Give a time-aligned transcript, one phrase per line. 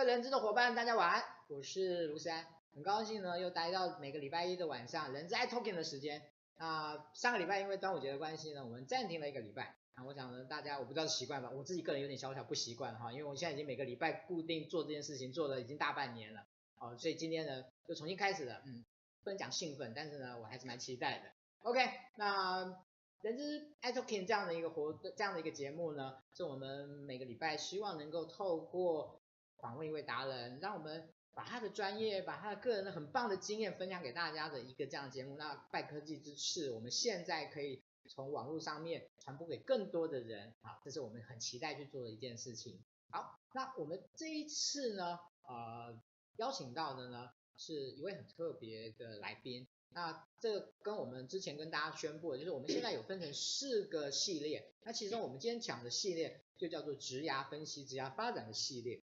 [0.00, 6.22] 位人资的伙伴，大家晚安，我是卢山，很高兴呢又待到每个礼拜一的晚上人资 iTalking 的时间。
[6.56, 9.76] 啊、上个礼拜因为端午节的关系呢，我们暂停了一个礼拜。
[9.92, 16.46] 啊，我想呢大家我不知道习惯吧，我自己个人有点小小不习惯哈，因为我现在已经每个礼拜固定做这件事情做了已经大半年了，
[16.80, 18.82] 哦，所以今天呢就重新开始了，嗯，
[19.22, 21.24] 不能讲兴奋，但是呢我还是蛮期待的。
[21.58, 21.78] OK，
[22.16, 22.74] 那。
[23.22, 29.19] 人资 iTalking 这样的一个活这样的一个节目呢，是我们每个礼拜希望能够透过
[29.60, 35.36] 访问一位达人，让我们把他的专业、把他的个人的很棒的经验分享给大家的一个这样的节目。
[35.36, 42.82] 那拜科技之赐，我们现在可以从网络上面传播给更多的人，啊，这是我们很期待去做的一件事情。
[43.10, 46.00] 好，那我们这一次呢，呃，
[46.36, 49.66] 邀请到的呢是一位很特别的来宾。
[49.92, 54.72] 那这跟我们之前跟大家宣布的，就是我们现在有分成四个系列。
[54.82, 59.02] 那其中我们今天讲的系列就叫做职涯分析、职涯发展的系列。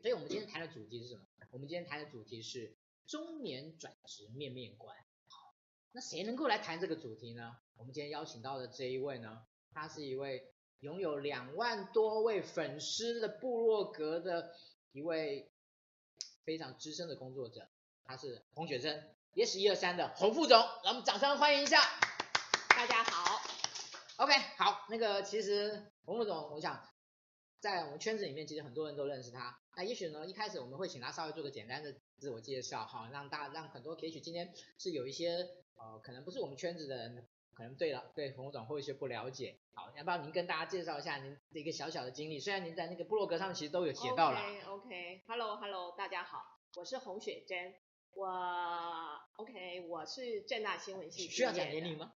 [0.00, 1.20] 所以我们今天谈的主题是什么？
[1.50, 2.74] 我们今天谈的主题是
[3.06, 4.96] 中年转职面面观。
[5.26, 5.54] 好，
[5.92, 7.54] 那谁能够来谈这个主题呢？
[7.76, 9.42] 我们今天邀请到的这一位呢，
[9.74, 14.54] 他是一位拥有两万多位粉丝的部落格的
[14.92, 15.52] 一位
[16.44, 17.68] 非常资深的工作者，
[18.04, 19.14] 他是洪雪珍。
[19.34, 21.78] Yes 一二三的洪副总，让我们掌声欢迎一下。
[22.70, 23.38] 大家好
[24.16, 26.82] ，OK，好，那个其实洪副总，我想
[27.60, 29.58] 在我们圈子里面，其实很多人都认识他。
[29.76, 35.46] 那也许呢，一开始我们会请他稍微做个简单的自我介绍，哈，让大让很多，也许今天是有一些
[35.76, 39.58] 呃，可能不是我们圈子的人，可能对了对洪副总会有一些不了解。
[39.74, 42.40] 好，要不要您跟大家介绍一下您的一个小小的经历？
[42.40, 44.40] 虽然您在那个部落格上其实都有写到了。
[44.66, 45.96] OK，Hello，Hello，、okay, okay.
[45.98, 46.42] 大家好，
[46.76, 47.74] 我是洪雪珍。
[48.14, 48.26] 我
[49.36, 51.28] OK，我是正大新闻系。
[51.28, 52.12] 需要讲年龄吗？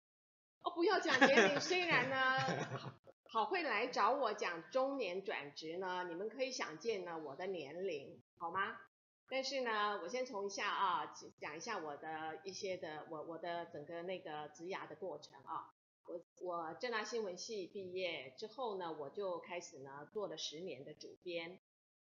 [0.63, 1.61] 哦，不要讲年龄。
[1.61, 2.95] 虽然呢，
[3.35, 8.79] 好会来找我讲中年转职呢，你们可以想见呢我的年龄，好吗？
[9.29, 15.75] 但是呢，我先从一下啊，讲一下我的一些的我我的整个那个职涯的过程啊。
[16.07, 21.59] 我我浙大新闻系毕业之后呢，我就开始呢做了十年的主编，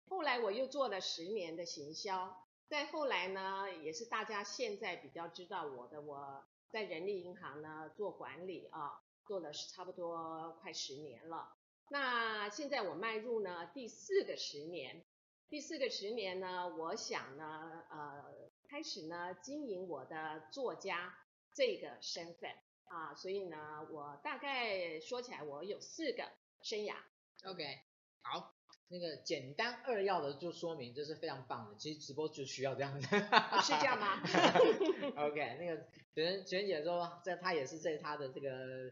[0.09, 2.35] 后来我又做了十年的行销。
[2.67, 11.55] 再后来呢，也是大家现在比较知道我的，我在人力银行呢做管理啊，做了是差不多快十年了。
[11.89, 15.03] 那现在我迈入呢第四个十年，
[15.49, 18.23] 第四个十年呢，我想呢，呃，
[18.69, 21.15] 开始呢经营我的作家
[21.53, 22.49] 这个身份
[22.85, 26.31] 啊，所以呢，我大概说起来，我有四个
[26.61, 26.95] 生涯。
[27.43, 27.79] OK，
[28.21, 28.53] 好。
[28.89, 31.75] 那个简单扼要的就说明，这是非常棒的。
[31.79, 34.21] 其实直播就需要这样子，是这样吗？
[35.17, 35.83] OK，那个
[36.13, 38.91] 雪雪姐说，在她也是在她的这个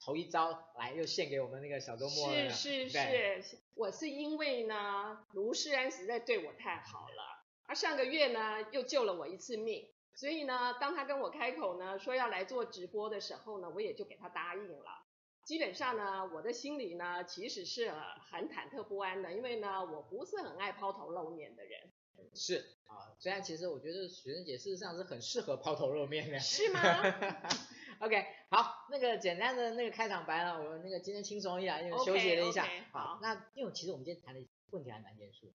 [0.00, 2.30] 头一招来又献给我们那个小周末。
[2.32, 15.02] 是是是，我是因为呢，卢世安实在对我太好了，而上个月呢又救了我一次命，所以呢，当他跟我开口呢说要来做直播的时候呢，我也就给他答应了。
[15.44, 17.90] 基本上呢，我的心里呢，其实是
[18.30, 21.92] 很忐忑不安的，因为呢，我不是很爱抛头露面的人。
[22.34, 22.56] 是
[22.86, 26.38] 啊，虽然其实我觉得雪珍姐事实上是很适合抛头露面的。
[26.40, 26.80] 是吗
[28.04, 32.64] OK，好，那个简单的那个开场白了，我们那个今天轻松一下，因为休息了一下。
[32.64, 35.52] Okay, okay, 好，那因为其实我们今天谈的问题还蛮严肃。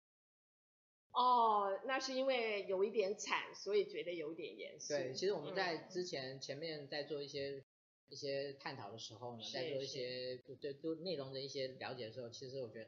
[1.12, 4.94] 哦，那是因为有一点惨，所以觉得有点严肃。
[4.94, 7.63] 对，其实我们在之前、嗯、前面在做一些。
[8.12, 12.86] 一些探讨的时候呢，在做一些就对就内容的一些了解的时候，其实我觉得，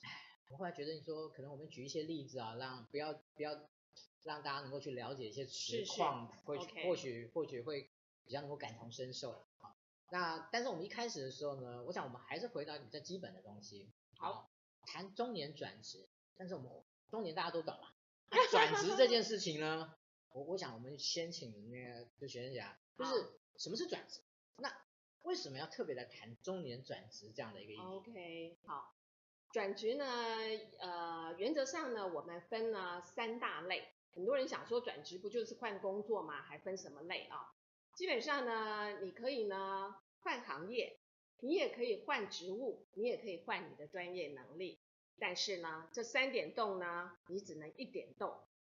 [0.00, 0.08] 哎，
[0.50, 3.52] 我后来觉得你说可能我们举一些例子啊，让不要不要
[4.24, 7.89] 让大家能够去了解一些实况，会或许或许会
[8.30, 9.44] 比较能够感同身受。
[9.58, 9.76] 好，
[10.08, 13.90] 那但是我们一开始的时候呢，我想我们还是回到比较基本的东西。
[14.16, 14.48] 好，
[14.86, 16.70] 谈中年转职，但是我们
[17.10, 17.92] 中年大家都懂了，
[18.52, 19.92] 转职这件事情呢，
[20.28, 24.20] 我我想我们先请那个就学生讲，就是什么是转职？
[24.58, 24.72] 那
[25.22, 28.94] 为什么要特别来谈中年转职这样的一个意义？OK，好，
[29.52, 30.06] 转职呢，
[30.78, 33.88] 呃，原则上呢，我们分了三大类。
[34.12, 36.42] 很多人想说转职不就是换工作吗？
[36.42, 37.52] 还分什么类啊？
[38.00, 40.98] 基本上呢，你可以呢换行业，
[41.40, 44.80] 你也可以换职务，你也可以换你的专业能力。
[45.18, 48.34] 但是呢，这三点动呢，你只能一点动。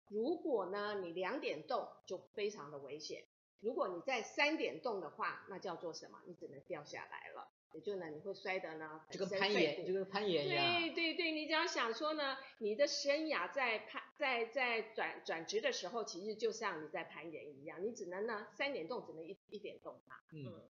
[0.09, 3.25] 如果呢你两点动，就非常的危险。
[3.61, 6.21] 如果你在三点动的话，那叫做什么？
[6.27, 10.81] 你只能掉下来了，也就呢，你会摔得呢，就跟攀岩，就跟攀岩一样。
[10.81, 20.17] 对对对，你只要想说呢，你的生涯在攀在在转转职的时候，其实就像你在攀岩一样，你只能呢三点动，只能一一点动嘛。
[20.33, 20.63] 嗯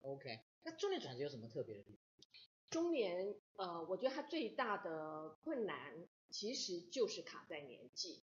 [0.00, 2.02] ，OK，那中年转职有什么特别的地方？
[2.70, 8.24] 中年，呃，我觉得他最大的困难其实就是卡在年纪。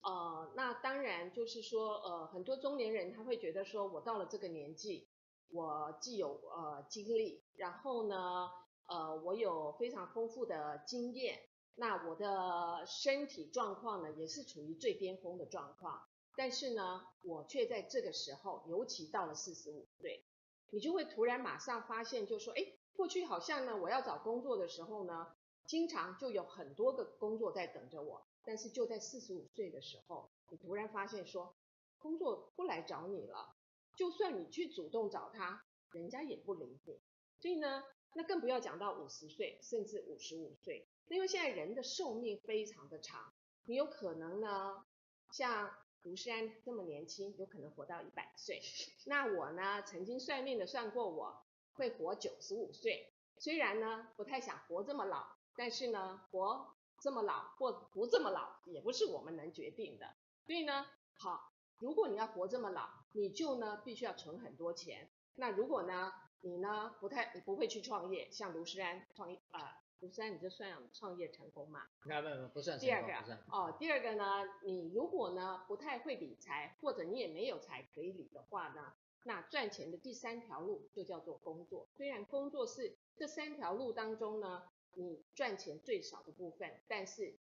[0.00, 5.07] 呃，那当然就是说，呃，很多中年人他会觉得说，我到了这个年纪，
[5.50, 8.50] 我既有呃经历，然后呢，
[8.86, 11.40] 呃，我有非常丰富的经验，
[11.74, 16.02] 那我的身体状况呢，也是处于最巅峰的状况。
[16.36, 20.24] 但是呢，我却在这个时候，尤其到了四十五岁，
[20.70, 22.62] 你就会突然马上发现，就说，哎，
[22.94, 25.34] 过去好像呢，我要找工作的时候呢，
[25.66, 28.24] 经常就有很多个工作在等着我。
[28.44, 31.54] 但是就在四十五岁的时候，你突然发现说，
[31.98, 33.56] 工作不来找你了，
[33.98, 37.00] 就算你去主动找他，人家也不理你。
[37.40, 37.82] 所以呢，
[38.14, 43.32] 那更不要讲到五十岁，甚至五十五岁，因为现在人的寿命非常的长，
[43.64, 44.86] 你有可能呢，
[45.32, 45.70] 像。
[46.04, 48.62] 卢诗安这么年轻，有可能活到一百岁。
[49.06, 53.12] 那我呢，曾经算命的算过，我会活九十五岁。
[53.36, 55.26] 虽然呢，不太想活这么老，
[55.56, 60.06] 但是呢，活这么老或不这么老，也不是我们能决定的。
[60.46, 65.08] 所以呢，好，如果你要活这么老，你就呢必须要存很多钱。
[65.36, 69.60] 那如果呢，你呢不太，你不会去创业，像卢诗安创业啊。
[69.60, 71.82] 呃卢三，你就算创业成功嘛？
[72.04, 72.88] 没有没有，不算成功。
[72.88, 78.92] 第二个哦，第二个呢，你如果呢不太会理财，或者你也没有财可以理的话呢，
[79.24, 81.88] 那赚钱的第三条路就叫做工作。
[81.96, 87.36] 虽然工作是这三条路当中呢，你赚钱最少的部分，但是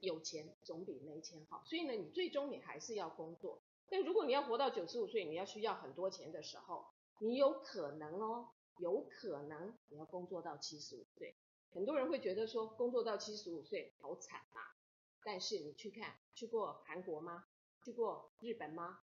[0.00, 1.62] 有钱总比没钱好。
[1.64, 3.60] 所以呢，你最终你还是要工作。
[3.88, 6.86] 但如果你要活到九十五岁，你要需要很多钱的时候，
[7.18, 11.34] 你有可能哦，有可能你要工作到七十五岁。
[11.72, 14.76] 很多人会觉得说，工作到七十五岁好惨啊，
[15.24, 17.46] 但是你去看，去过韩国吗？
[17.84, 19.00] 去过日本吗？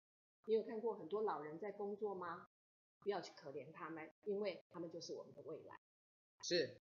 [0.46, 2.48] 你有看过很多老人在工作吗？
[3.00, 5.78] 不要去可怜他们，因为他们就是我们的未来。
[6.42, 6.80] 是，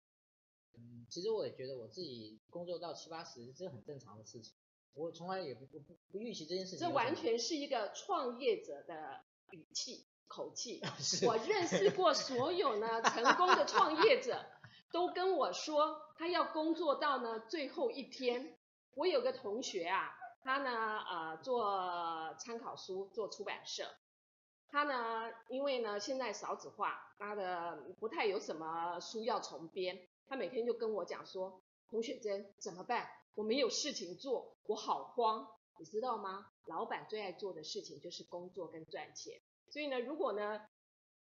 [0.76, 4.54] 嗯，其实我也觉得我自己工作到七八十，这是很正常的事情。
[4.94, 5.78] 我从来也不不
[6.10, 6.80] 不预期这件事情。
[6.86, 9.20] 这完全是一个创业者的
[9.50, 10.80] 语气口气。
[11.26, 14.44] 我认识过所有呢 成功的创业者。
[14.90, 18.56] 都跟我说，他要工作到呢最后一天。
[18.94, 20.10] 我有个同学啊，
[20.40, 23.84] 他呢呃做参考书，做出版社。
[24.70, 30.07] 他呢因为呢现在少子化，他的不太有什么书要重编。
[30.28, 33.08] 他每天就跟我讲说，洪雪珍怎么办？
[33.34, 36.52] 我没有事情做，我好慌，你知道吗？
[36.66, 39.40] 老板最爱做的事情就是工作跟赚钱。
[39.70, 40.60] 所以呢，如果呢。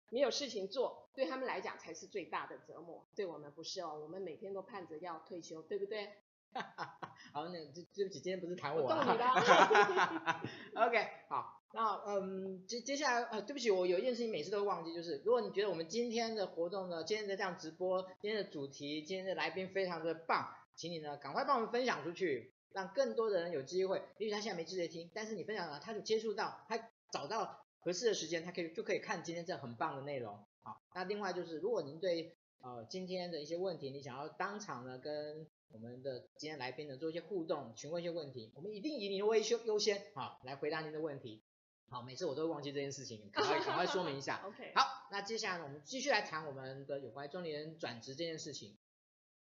[0.09, 3.05] 没有事情做，对他们来讲才是最大的折磨。
[3.17, 6.09] 对我们不是哦，我们每天都盼着要退休，对不对？
[7.35, 8.99] 好，那对不起，今天不是谈我啊。
[9.01, 9.25] 我懂你的。
[10.87, 24.03] OK，好，那嗯，接接下来呃，对不起，我有一件事情每次都会忘记，就是如果你觉得我们今天的活动呢，今天的这样直播，今天的主题，今天的来宾非常的棒，请你呢赶快帮我们分享出去，让更多的人有机会。
[24.19, 26.77] 也许他现在没机会听，但是你分享了，他就接触到，他
[27.13, 27.63] 找到。
[27.79, 30.45] 合适的时间，他可以就可以看今天这很棒的内容。
[30.65, 41.45] 好，那另外就是，如果您对呃今天的一些问题，你想要当场呢跟我们的今天来宾呢做一些互动，询问一些问题，我们一定以您为优优先，好来回答您的问题。
[41.89, 44.43] 好，每次我都会忘记这件事情，赶快赶快说明一下。
[44.47, 44.73] OK。
[44.75, 48.77] 好，那接下来呢，我们继续来谈我们的有关中年人转职这件事情。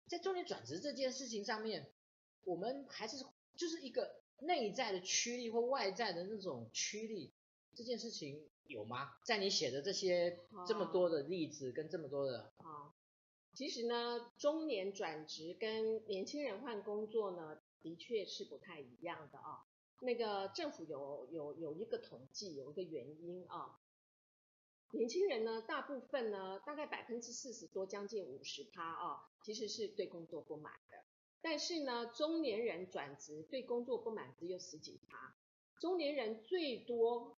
[0.07, 1.91] 在中年转职这件事情上面，
[2.43, 3.17] 我们还是
[3.55, 7.33] 就是一个内在的驱力或外在的那种驱力。
[7.75, 9.11] 这件事情有吗？
[9.23, 12.93] 在你写的这些这么多的例子跟这么多的啊，
[13.53, 19.66] 其实呢，中年转职跟年轻人换工作呢，的确是不太一样的啊。
[19.99, 23.79] 那个政府有有有一个统计，有一个原因啊，
[24.91, 31.03] 年轻人呢，大部分呢，大概百分之四十多，将近五十趴啊，其实是对工作不满的。
[31.41, 35.35] 但是呢，中年人转职对工作不满只有十几趴，
[35.79, 37.37] 中年人最多。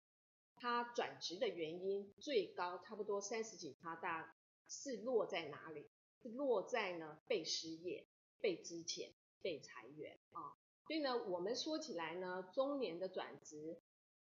[0.62, 4.36] 他转职的原因最高，差不多三十几趴，大
[4.68, 5.90] 是落在哪里？
[6.22, 8.06] 是落在呢被失业、
[8.42, 9.12] 被资遣、
[9.42, 10.52] 被裁员啊。
[10.90, 13.78] 所以呢，我们说起来呢，中年的转职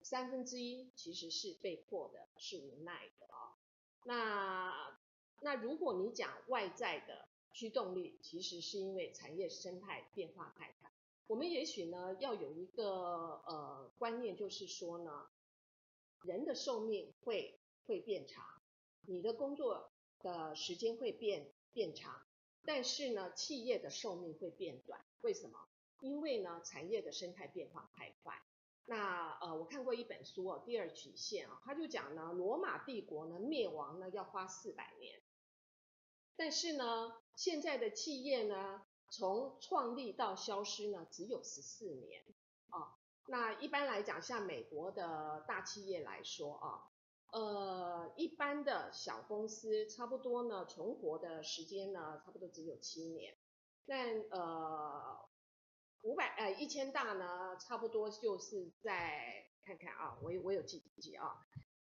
[0.02, 3.54] 三分之一其实是被迫的，是无奈的啊。
[4.02, 4.98] 那
[5.40, 10.90] 那如果你讲外在的驱动力，其实是因为产业生态变化太大。
[11.28, 15.28] 我们也许呢要有一个呃观念，就是说呢。
[16.24, 18.44] 人的寿命会会变长，
[19.02, 22.20] 你的工作的时间会变变长，
[22.64, 25.00] 但是呢，企业的寿命会变短。
[25.20, 25.68] 为什么？
[26.00, 28.40] 因为呢，产业的生态变化太快。
[28.86, 35.20] 那呃，我看过一本书哦，《第二曲线》啊，他就讲呢，罗马帝国呢灭亡呢要花四百年，
[36.36, 42.24] 但是呢，现在的企业呢，从创立到消失呢，只有十四年
[42.70, 42.96] 啊。
[43.26, 46.88] 那一般来讲，像美国的大企业来说啊，
[47.32, 53.36] 呃，一般的小公司差不多呢，存活的时间呢，差不多只有七年。
[53.86, 55.27] 但呃，
[56.02, 61.46] 五百呃一千大呢，差不多就是在看看啊，我我有记记啊，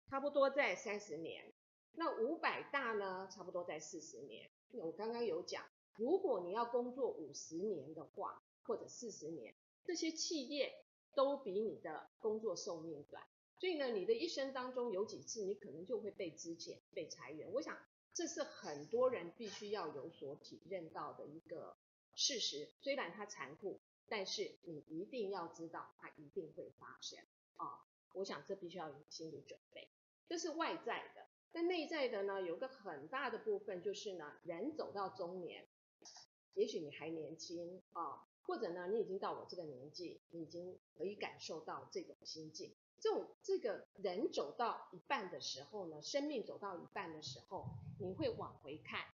[0.09, 1.53] 差不多在三十年。
[1.93, 4.51] 那五百大呢，差不多在四十年。
[4.73, 5.65] 我刚刚有讲，
[5.97, 10.73] 如果你要工作五十年的话，或者四十年，这些企业
[11.15, 13.23] 都比你的工作寿命短。
[13.59, 17.51] 所以呢，你的一生当中有几次，你可能就会被资遣、被裁员。
[17.53, 17.77] 我想，
[18.15, 21.77] 这是很多人必须要有所体认到的一个。
[22.15, 27.19] 事实虽然它残酷，但是你一定要知道它一定会发生
[27.57, 27.79] 啊、哦！
[28.15, 29.89] 我想这必须要有心理准备。
[30.29, 35.67] 这是外在的，但内在的呢，有个很大的部分就是呢，人走到中年，
[36.55, 42.75] 也许你还年轻啊、哦，或者呢，你已经到我这个年纪，你已经可以感受到这种心境。
[43.01, 47.67] 这种这个人走到一半的时候呢，生命走到一半的时候，
[47.99, 49.05] 你会往回看，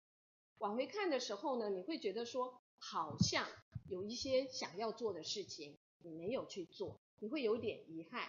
[0.58, 2.60] 往回看的时候呢，你会觉得说。
[2.86, 3.48] 好像
[3.88, 8.28] 有一些想要做的事情你没有去做，你会有点遗憾，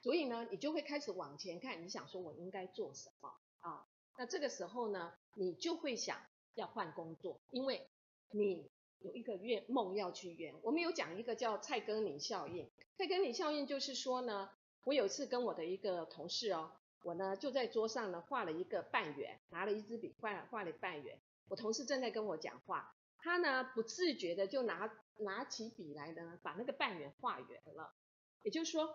[0.00, 3.86] 所以呢，你就会开始往前看，你想说我应该做什么啊？
[4.16, 6.20] 那这个时候呢，你就会想
[6.54, 7.88] 要换工作，因为
[8.30, 8.70] 你
[9.00, 10.54] 有一个愿梦要去圆。
[10.62, 14.50] 我们有讲一个叫蔡根林效应，蔡根林效应就是说呢，
[14.84, 21.18] 我有一次跟我的一个同事哦，我呢就在桌上呢画了一个半圆，拿了一支笔画画了半圆，
[21.48, 22.94] 我同事正在跟我讲话。
[23.22, 27.94] 他呢不自觉的就拿拿起笔来呢，把那个半圆画圆了。
[28.42, 28.88] 也就是说，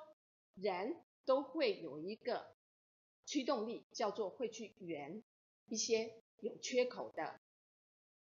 [0.55, 2.55] 人都会有一个
[3.25, 5.23] 驱动力，叫做会去圆
[5.67, 7.39] 一些有缺口的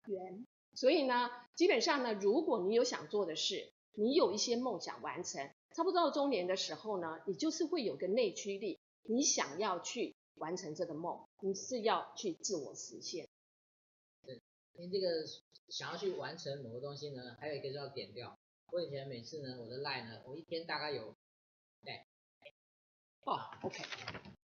[0.08, 0.46] 圆。
[0.74, 13.29] 所以呢，基本上呢，如果你有想做的事，你有一些梦想完成，差不多到中年的时候呢，你就是会有个内驱力，你想要去完成这个梦，你是要去自我实现。
[14.74, 15.26] 对，因为这个。
[15.70, 18.40] 想要去完成某个东西呢，还有一个叫点掉。
[18.72, 21.16] 我以前每次呢，我的 line 呢，我一天大概有，
[21.84, 22.08] 对，
[23.22, 23.84] 哦，OK，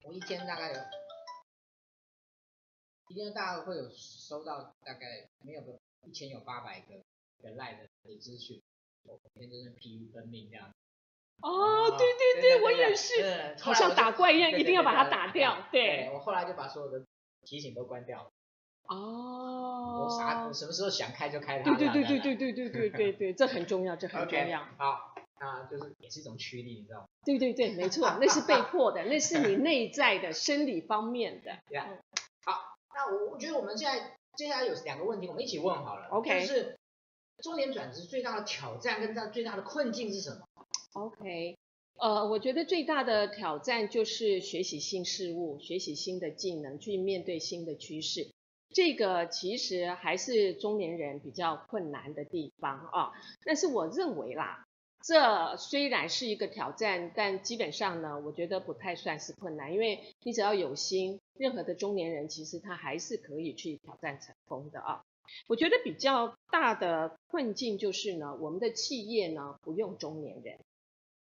[0.03, 0.81] 我一天大概有，
[3.09, 6.95] 一天大概会有收到大概没有个一千有八百个
[7.43, 8.63] 的 line 的资讯，
[9.03, 10.75] 我每天都是疲于奔命这样。
[11.43, 15.69] 哦，对对对，我也是，好像打怪一样，一定要把它打掉。
[15.71, 17.05] 对，我后来就把所有的
[17.43, 18.33] 提醒都关掉了。
[18.91, 21.77] 哦，我啥我什么时候想开就开它。
[21.77, 24.61] 对对对对对对对对对对，这很重要，这很重要。
[24.61, 27.07] Okay, 好，那就是也是一种驱力，你知道吗？
[27.25, 31.53] 对对对，没错，那是被迫的，那是你内在的生理方面的。
[32.45, 36.09] 好，那我我觉得我们现在接下来有两个问题，我们一起问好了。
[36.09, 36.41] OK。
[36.41, 36.77] 就是
[37.43, 40.41] 中年转职最大的挑战跟它最大的困境是什么
[40.95, 41.57] ？OK。
[42.01, 48.31] 呃，我觉得最大的挑战就是学习新事物，学习新的技能，去面对新的趋势。
[48.73, 53.13] 这个其实还是中年人比较困难的地方啊，
[53.45, 54.65] 但是我认为啦，
[55.03, 65.03] 这虽然是一个挑战，但基本上呢，我觉得不太算是困难，因为你只要有心，任何的中年人其实他还是可以去挑战成功的啊。
[65.49, 70.59] 我觉得比较大的困境就是呢，我们的企业呢不用中年人，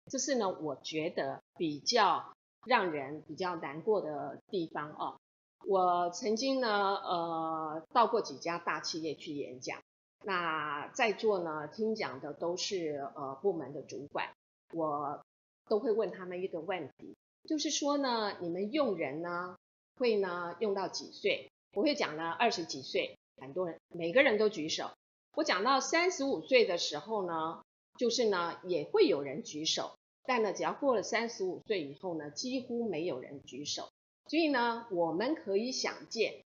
[0.10, 2.34] 这是呢我觉得比较
[2.66, 5.18] 让人比较难过的地方啊。
[5.66, 9.82] 我曾经呢，呃，到过几家大企业去演讲。
[10.26, 14.30] 那在座呢，听讲的都是呃部门的主管，
[14.74, 15.24] 我
[15.68, 17.16] 都会问他们一个问题，
[17.48, 19.56] 就是说呢，你们用人呢，
[19.96, 21.52] 会呢用到几岁？
[21.74, 24.92] 我会讲呢二十几岁，很多人每个人都举手。
[25.36, 27.62] 我讲到三十五岁的时候呢，
[27.98, 33.90] 就是呢也会有人举手，但呢只要过了三十五岁以后呢，几乎没有人举手。
[34.28, 36.44] 所以呢，我们可以想见，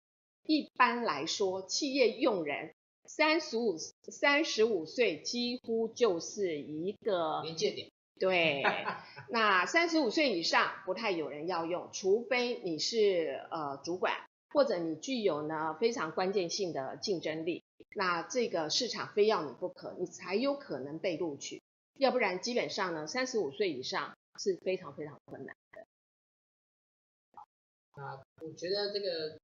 [0.46, 2.72] 一般来说，企业用人
[3.04, 7.88] 三十五三十五岁几乎就是一个临界点。
[8.18, 8.62] 对，
[9.28, 14.14] 那三十五岁以上不太有人要用，除非你是呃主管，
[14.50, 17.64] 或者你具有呢非常关键性的竞争力，
[17.96, 21.60] 那这个市场非要你不可，你才有可能被录取，
[21.98, 25.56] 要不然基本上呢，三十五岁以上是非常非常困难。
[27.94, 29.38] 啊，我觉得这个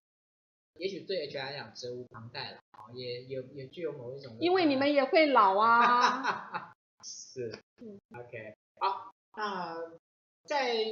[0.74, 4.36] 也许对 HR 来讲责无旁贷了，啊，也也也具有某一种。
[4.40, 6.74] 因为你们也会老啊。
[7.04, 7.50] 是。
[8.14, 9.76] OK，好，那
[10.44, 10.84] 在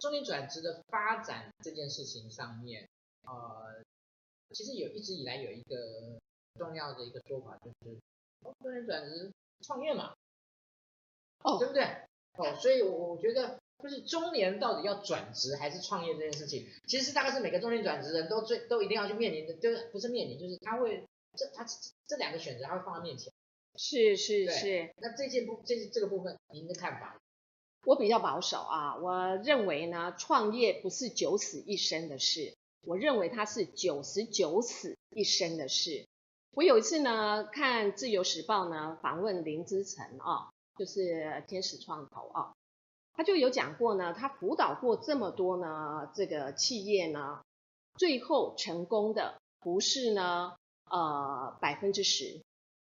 [0.00, 2.88] 中年转职的发展这件事情上面，
[3.24, 3.82] 呃，
[4.54, 6.18] 其实有一直以来有一个
[6.54, 7.98] 重要的一个说法，就是
[8.40, 10.14] 中年转职创业嘛，
[11.44, 11.84] 哦，对不对？
[12.38, 21.04] 哦，所以我我觉得就是中年到底要转职还是创业这件事情，其实大概是每个中年转职人都最都一定要去面临的，就是不是面临，就是他会
[21.36, 21.66] 这他
[22.06, 23.32] 这两个选择他会放在面前。
[23.76, 24.92] 是是是。
[24.98, 27.18] 那这件部这这个部分您的看法？
[27.84, 36.06] 我比较保守啊，我认为呢，创业不是九死一生的事，我认为它是九十九死一生的事。
[36.52, 42.52] 我有一次呢，看《自由时报》呢访问林之晨啊，就是天使创投啊，
[43.14, 47.42] 他就有讲过呢，他辅导过这么多呢这个企业呢，
[47.98, 50.54] 最后成功的不是呢
[50.90, 52.40] 呃百分之十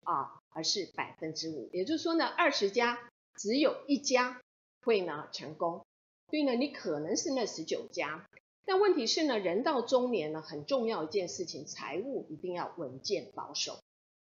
[0.05, 2.99] 啊，而是百分之五，也就是说呢，二十家
[3.35, 4.41] 只有一家。
[4.83, 5.85] 会呢成功，
[6.31, 8.27] 所以呢你可能是那十九家，
[8.65, 13.79] 但问题是呢人到中年呢很重要一件事情，财务一定要稳健保守。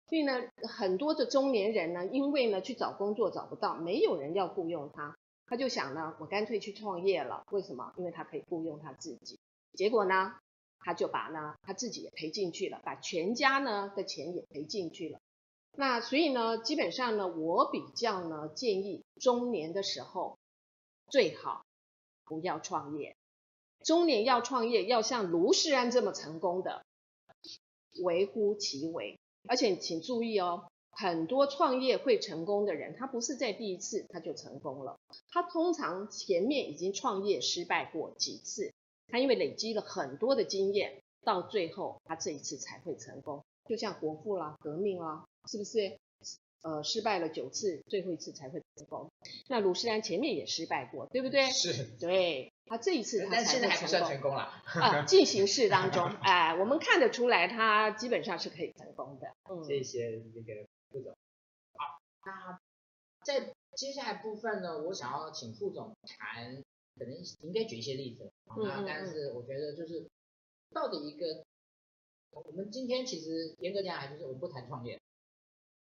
[0.10, 5.16] 所以呢很多的中年人呢因为呢去找工作找不到，没有人要雇佣他，
[5.48, 7.44] 他就想呢我干脆去创业了。
[7.52, 7.94] 为什么？
[7.98, 9.40] 因为他可以雇佣他自己。
[9.74, 10.36] 结果呢
[10.80, 15.20] 他就把呢他自己也赔进去了，把全家呢的钱也赔进去了。
[15.76, 20.38] 那所以呢基本上呢我比较呢建议中年的时候。
[21.10, 21.66] 最好
[22.26, 23.16] 不要创业，
[23.86, 26.84] 中年要创业，要像卢世安这么成功的，
[28.04, 29.18] 微乎其微。
[29.48, 34.98] 而且请注意哦，很多创业会成功的人，他不是在第一次他就成功了，
[35.30, 38.74] 他通常前面已经创业失败过几次，
[39.08, 43.44] 他因为累积了很多的经验，到最后他这一次才会成功。
[43.70, 45.98] 就像国父啦、革命啦，是不是？
[46.64, 49.12] 呃，失败了九次，最后一次才会成功。
[49.48, 51.46] 那鲁斯兰前面也失败过，对不对？
[51.52, 51.84] 是。
[52.00, 53.46] 对，他这一次他才会成功。
[53.46, 54.42] 但现在还不算成功了。
[54.66, 59.28] 啊，进行式当中， 哎、呃，我们看得出来，他基本上是可以成功的。
[59.50, 59.64] 嗯。
[59.64, 61.12] 谢谢那个副总。
[61.74, 62.60] 好，那
[63.24, 66.64] 在接下来部分呢，我想要请副总谈，
[66.98, 68.32] 可能应该举一些例子。
[68.56, 68.86] 嗯，嗯，嗯。
[68.88, 70.08] 但是我觉得就是
[70.72, 71.44] 到底一个，
[72.32, 75.00] 我们今天其实严格讲来就是我们不谈创业。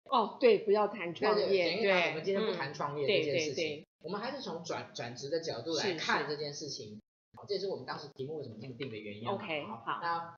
[0.06, 1.78] 哦，对，不要谈创业。
[1.82, 7.00] 对，我们今天不谈创业这件事情，嗯、对对对，我们还是从转转职的角度来看这件事情。
[7.36, 9.28] 好，这也是我们当时题目为什么这么定的原因。
[9.28, 9.78] OK，好。
[9.78, 10.36] 好，那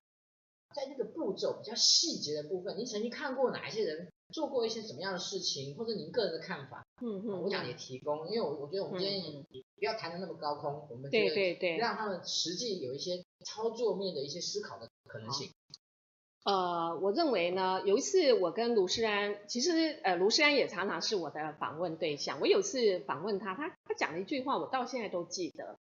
[0.74, 6.86] 在这个步骤比较细节的部分，你曾经看过哪一些人做过一些什么样的事情，或者您个人的看法？
[7.02, 7.42] 嗯嗯。
[7.42, 15.50] 我想也提供，因为我我觉得我们今天也不要谈的那么高空，嗯、我们对对对让他们实际有一些操作面的一些思考的可能性。
[16.44, 22.40] 呃，我认为呢，有一次我跟卢世安，其实呃，卢世安也常常是我的访问对象。
[22.40, 25.78] 我有一次访问他，他他讲了一句话，我到现在都记得。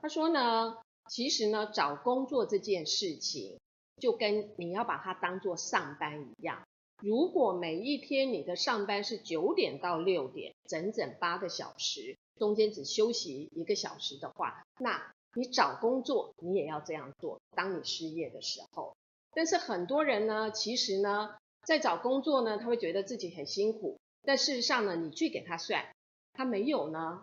[0.00, 0.76] 他说呢，
[1.08, 3.60] 其实呢，找工作这件事情，
[4.00, 6.66] 就跟你要把它当做上班一样。
[7.00, 17.40] 如果每一天你的上班是九点到六点，整整八个小时，中间只休息一个小时的话，那你找工作你也要这样做。
[17.54, 18.96] 当你失业的时候。
[19.32, 23.96] 但是很多人呢，其实呢，在找工作呢，他会觉得自己很辛苦。
[24.24, 25.86] 但事实上呢，你去给他算，
[26.32, 27.22] 他没有呢，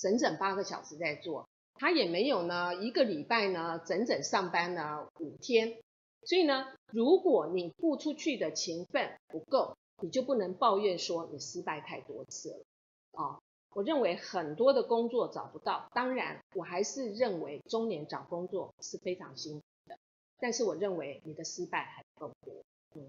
[0.00, 5.78] 整整八个小时在做，他也没有呢，一个礼拜呢，整整上班呢五天。
[6.24, 12.64] 所以呢，如果你付出去的勤奋不够，你就不能抱怨说你失败太多次了
[13.12, 13.38] 啊、
[13.74, 19.98] 我认为很多的工作找不到，当然我还是认为中年找工作是非常辛苦的。
[20.38, 22.54] 但是我认为你的失败还不够多，
[22.94, 23.08] 嗯，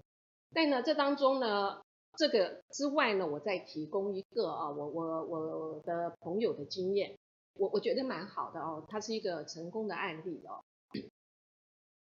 [0.52, 1.82] 但呢这当中呢，
[2.16, 7.16] 这个之外呢，我再提供一个啊，我我我的朋友的经验，
[7.58, 10.62] 我我觉得蛮好的哦，他是一个成功的案例哦。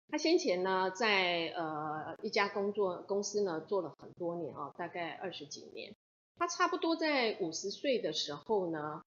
[0.10, 5.94] 他先前呢在呃一家工作公司呢做了很多年啊，大概二十几年，
[6.38, 9.02] 他差不多在五十岁的时候呢，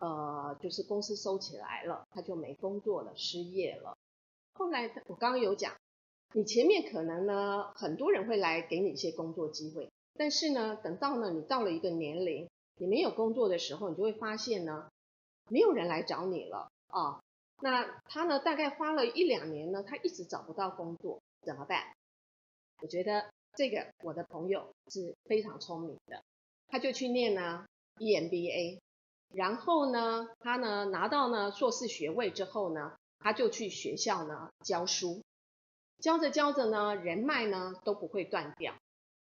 [0.00, 3.96] 呃就是公司收起来了，他就没工作了，失业了。
[4.54, 5.76] 后来我刚刚有讲，
[6.34, 14.88] 你前面可能呢，很多人会来给你一些工作机会，但是呢，等到呢你到了一个年龄，你没有工作的时候，你就会发现呢，
[15.48, 17.21] 没有人来找你了啊。
[17.62, 21.82] 那他呢，大概花了一两年呢，他一直找不到工作，怎么办？
[22.82, 26.22] 我觉得这个我的朋友是非常聪明的，
[26.68, 27.64] 他就去念呢
[27.98, 28.80] EMBA，
[29.32, 32.92] 然后呢，他呢拿到呢硕士学位之后呢。
[33.24, 35.22] 他就去学校呢教书，
[36.00, 38.74] 教着教着呢，人脉呢都不会断掉。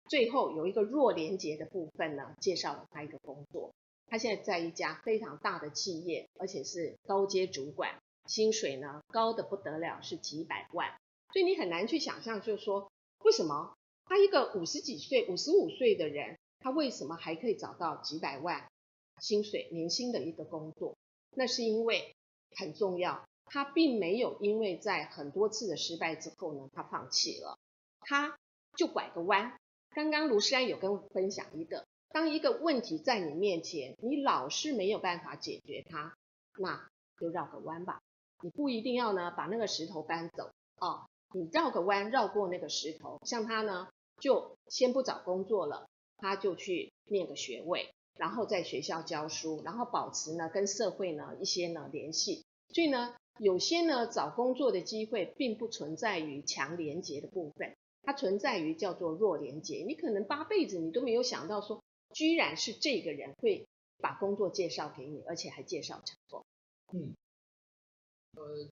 [0.08, 3.74] 最后有一个弱连结的部分呢，介绍了他一个工作。
[4.06, 10.88] 他现在在一家非常大的企业，而且是高阶主管，薪水呢高得不得了，是几百万。
[11.32, 12.90] 所以你很难去想象，就是说
[13.24, 18.68] 为什么他一个五十几岁、五十五岁的人，他为什么还可以找到几百万
[19.20, 20.96] 薪水年薪的一个工作？
[21.32, 22.14] 那是因为
[22.56, 27.58] 很重要，他并没有因为在很多次的失败之后呢，他放弃了，
[28.00, 28.38] 他
[28.76, 29.56] 就拐个弯。
[29.90, 36.14] 刚刚卢诗安有跟我分享一个，当一个问题在你面前，你老是没有办法解决它，
[36.58, 36.88] 那
[37.18, 38.00] 就绕个弯吧。
[38.42, 40.50] 你不一定要呢把那个石头搬走
[40.80, 43.18] 哦，你绕个弯绕过那个石头。
[43.24, 43.88] 像他呢，
[44.20, 47.90] 就先不找工作了，他就去念个学位。
[48.18, 59.84] 然后在学校教书，然后保持呢跟社会呢一些呢联系，所以呢有些呢找工作的机会并不存在于强连结的部分，它存在于叫做弱连结。
[59.86, 63.66] 你可能八辈子你都没有想到说，居然是这个人会
[64.02, 66.44] 把工作介绍给你，而且还介绍成功。
[66.92, 67.14] 嗯，
[68.36, 68.68] 呃，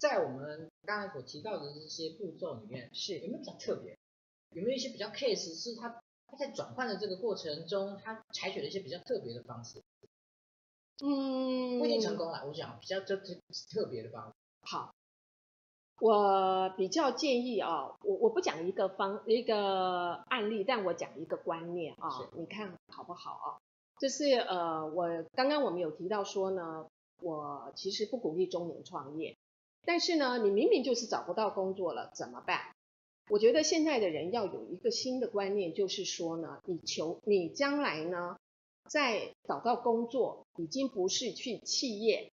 [0.00, 3.96] 在我们刚才所提到的这些步骤里面，是有没有比较特别？
[4.50, 6.00] 有没有一些比较 case 是他？
[6.34, 9.82] 他在转换的这个过程中，他采取了一些比较特别的方式，
[11.04, 12.46] 嗯，不一定成功了。
[12.46, 13.34] 我想比较特特
[13.68, 14.34] 特别的方式。
[14.62, 14.94] 好，
[16.00, 23.60] 我比较建议啊，我我不讲一个方一个案例，但我讲一个观念啊，你看好不好啊？
[24.00, 26.88] 就是呃，我刚刚我们有提到说呢，
[27.22, 29.36] 我其实不鼓励中年创业，
[29.84, 32.60] 但是呢，你明明就是找不到工作了，怎么办？
[33.30, 38.36] 我觉得现在的人要有一个新的观念，就是说呢，你求你将来呢，
[38.90, 42.30] 在找到工作，已经不是去企业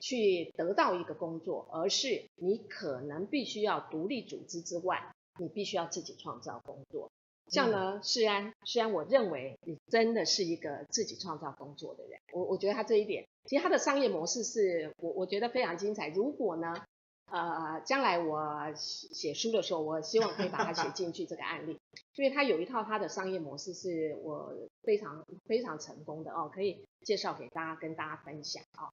[0.00, 7.10] 去得到一个工作，而是你可能必须要独立组织之外，你必须要自己创造工作。
[7.48, 12.18] 像呢，诗安，诗安，我认为你真的是一个自己创造工作的人。
[12.32, 16.08] 我我觉得他这一点，其实他的商业模式是我我觉得非常精彩。
[16.08, 16.74] 如果呢，
[17.30, 21.78] 呃，将来我写书的时候，我希望可以把它写进去这个案例，
[22.16, 24.52] 因为他有一套他的商业模式是我
[24.82, 28.88] 非常非常成功的哦，可以介绍给大家跟大家分享哦。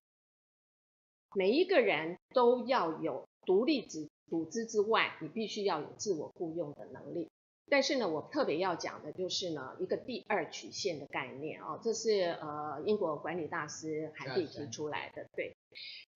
[1.33, 7.29] 每一个人都要有独立组组织之外，你必须要有自我雇佣的能力。
[7.71, 15.55] 但是呢，我特别要讲的就是呢，一个第二曲线的概念哦，这是呃英国管理大师韩蒂提出来的，对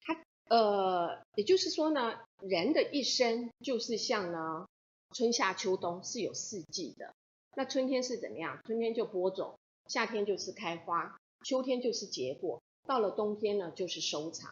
[0.01, 0.21] 他。
[0.49, 4.67] 呃，也就是说呢，人的一生就是像呢，
[5.13, 7.13] 春夏秋冬是有四季的。
[7.55, 8.59] 那春天是怎么样？
[8.65, 14.51] 春天就播种，夏天就是开花，秋天就是结果，到了冬天呢就是收场。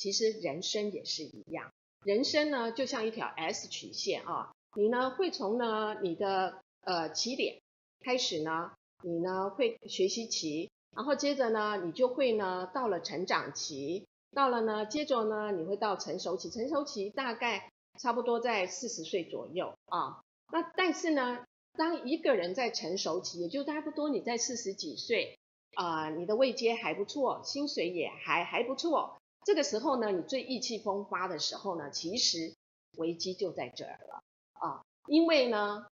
[0.00, 1.72] 其实人生也是一样，
[2.04, 7.60] 人生呢就像一条 S 曲线啊，你呢会从呢你的呃起点
[8.00, 14.06] 开始呢，你呢会学习期，然后接着呢你就会呢到了成长期。
[14.32, 20.22] 到了呢，接着呢，你会到成熟期，成熟期大概差不多在四十岁左右啊。
[20.52, 21.44] 那但是呢，
[21.76, 25.36] 当一个人在成熟期，也就差不多你在四十几岁
[25.74, 32.54] 啊，你的位阶还不错，薪水也还还不错，这个时候呢，你最意气风发的时候呢，其实
[32.98, 34.22] 危机就在这儿了
[34.60, 35.86] 啊，因为呢，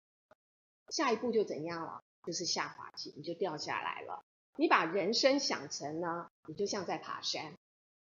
[0.90, 2.02] 下一步就怎样了？
[2.26, 4.22] 就是下滑期，你就掉下来了。
[4.58, 7.54] 你把人生想成呢，你就像在爬山。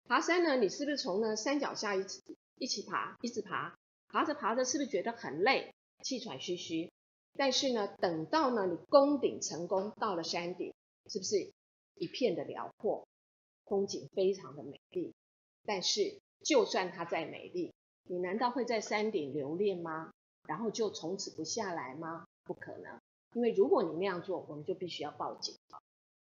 [0.08, 2.22] 爬山呢，你是不是从呢山脚下一起
[2.60, 3.76] 一起爬，一直爬，
[4.10, 6.92] 爬着爬着，是不是觉得很累，气喘吁吁？
[7.36, 10.72] 但是呢，等到呢你攻顶成功，到了山顶，
[11.10, 11.52] 是不是
[11.96, 13.08] 一片的辽阔，
[13.66, 15.16] 风景非常的美丽？
[15.66, 20.12] 但是就算它再美丽，你难道会在山顶留恋吗？
[20.47, 22.25] 然后就从此不下来吗？
[22.43, 22.99] 不可能，
[23.34, 25.79] 因为如果你那样做，我们就必须要报警了。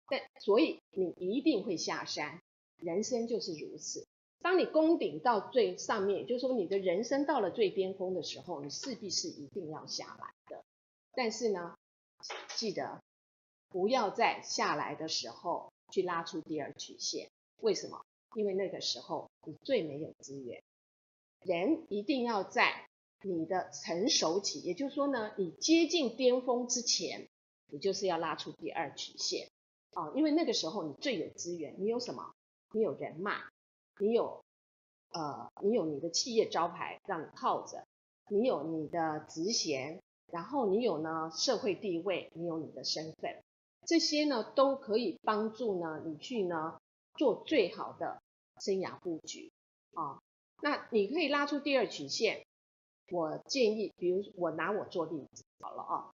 [0.09, 2.41] 但所以你一定会下山。
[2.79, 4.07] 人生就是如此，
[4.41, 10.63] 当你攻顶到最上面，也就是说你的人生到了最巅峰的时候，你势必是一定要下来的。
[11.13, 11.77] 但是呢，
[12.55, 13.03] 记得
[13.69, 17.29] 不要在下来的时候去拉出第二曲线。
[17.61, 18.01] 为什么？
[18.37, 20.63] 因为那个时候你最没有资源。
[21.41, 22.88] 人一定要在
[23.23, 27.29] 你的成熟期，也就是说呢，你接近巅峰之前，
[27.67, 29.49] 你就是要拉出第二曲线
[29.93, 31.75] 啊，因为那个时候你最有资源。
[31.79, 32.33] 你有什么？
[32.73, 33.41] 你有人脉，
[33.99, 34.45] 你有
[35.11, 37.85] 呃，你有你的企业招牌让你靠着，
[38.29, 43.43] 你有你的职衔，然后你有呢社会地位，你有你的身份，
[43.87, 46.79] 这些呢都可以帮助呢你去呢
[47.17, 48.21] 做最好的
[48.61, 49.51] 生涯布局
[49.95, 50.21] 啊。
[50.61, 52.45] 那你可以拉出第二曲线，
[53.11, 56.11] 我建议，比如我拿我做例子好了啊，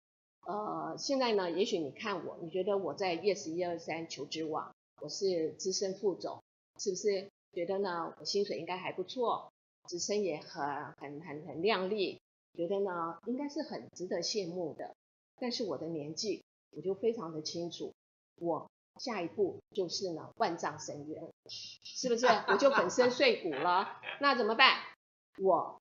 [0.46, 4.74] 呃，现在呢，也许你看我，你觉得我在 Yes 一二三求职网。
[5.00, 6.40] 我是资深副总，
[6.78, 8.14] 是不是觉得呢？
[8.18, 9.52] 我薪水应该还不错，
[9.88, 12.20] 职称也很很很很亮丽，
[12.56, 14.94] 觉得呢应该是很值得羡慕的。
[15.38, 17.92] 但是我的年纪，我就非常的清楚，
[18.40, 22.26] 我下一步就是呢万丈深渊，是不是？
[22.48, 24.78] 我就粉身 碎骨了，那怎么办？
[25.42, 25.80] 我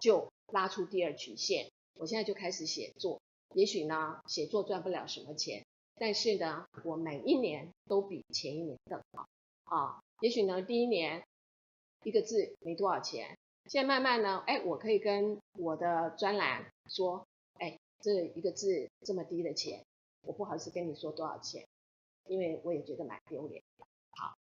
[0.00, 3.20] 就拉出第二曲线，我现在就开始写作。
[3.54, 5.64] 也许呢，写作赚不了什么钱，
[5.96, 9.26] 但是呢，我每一年都比前一年更好
[9.64, 10.00] 啊。
[10.20, 11.24] 也许呢，第一年
[12.04, 13.36] 一个字没多少钱，
[13.66, 19.84] 现在慢慢呢，哎，我可以跟我的专栏说，哎，这一个字这么低的钱，
[20.22, 21.66] 我不好意思跟你说多少钱，
[22.28, 23.60] 因为我也觉得蛮丢脸。
[24.12, 24.34] 好，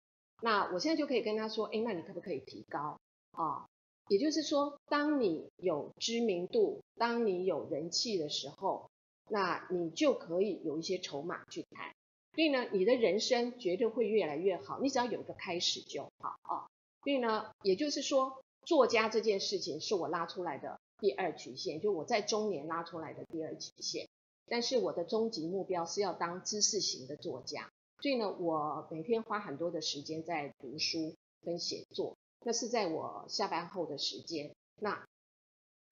[0.41, 2.99] 那我现在就可以跟他说，哎，那你可不可以提高
[3.31, 3.65] 啊？
[4.09, 8.89] 也就是说，当你有知名度，当你有人气的时候。
[9.29, 11.93] 那你就可以有一些筹码去谈，
[12.33, 14.79] 所以呢，你的人生绝对会越来越好。
[14.79, 16.63] 你只要有一个开始就好啊。
[17.03, 24.07] 所以呢，也就是说，作家这件事情是我拉出来的第二曲线，就我在中年拉出来的第二曲线。
[24.47, 27.69] 但是我的终极目标是要当知识型的作家，
[28.01, 34.53] 所以呢，我每天花很多的时间在读书跟写作，那是在我下班后的时间。
[34.79, 35.07] 那，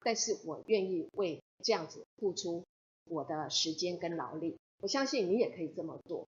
[0.02, 2.64] 但是我愿意为这样子付出。
[3.08, 6.28] 我的时间跟劳力，我相信你也可以这么做。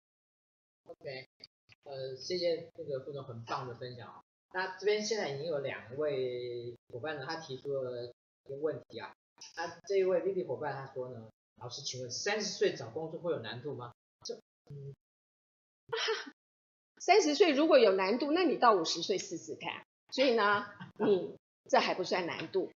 [0.87, 1.27] OK，
[1.83, 4.23] 呃，谢谢这个副总很棒的分享啊。
[4.53, 8.05] 那这边现在已经有两位伙伴呢，他提出了
[8.44, 9.12] 一个问题啊。
[9.57, 13.92] 那这一位 Vivi 伙伴他说呢，老师，请问三十岁找工作会有难度吗？
[14.25, 14.37] 这，
[14.70, 14.94] 嗯，
[17.03, 19.85] 三十岁如果有难度，那你到五十岁试试看。
[20.11, 20.66] 所以呢，
[20.99, 21.37] 你
[21.68, 22.70] 这还不算难度。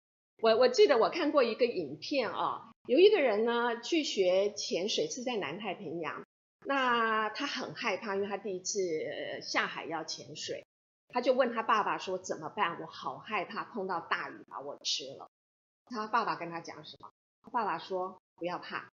[0.43, 2.69] 我我记得我看过一个影片啊。
[2.89, 6.27] 有一个人呢，去学潜水，是在南太平洋。
[6.67, 8.81] 那他很害怕，因为他第一次
[9.41, 10.67] 下海要潜水，
[11.09, 12.81] 他就问他爸爸说：“怎么办？
[12.81, 15.29] 我好害怕碰到大鱼把我吃了。”
[15.87, 17.09] 他爸爸跟他讲什么？
[17.45, 18.91] 他爸爸说：“不要怕，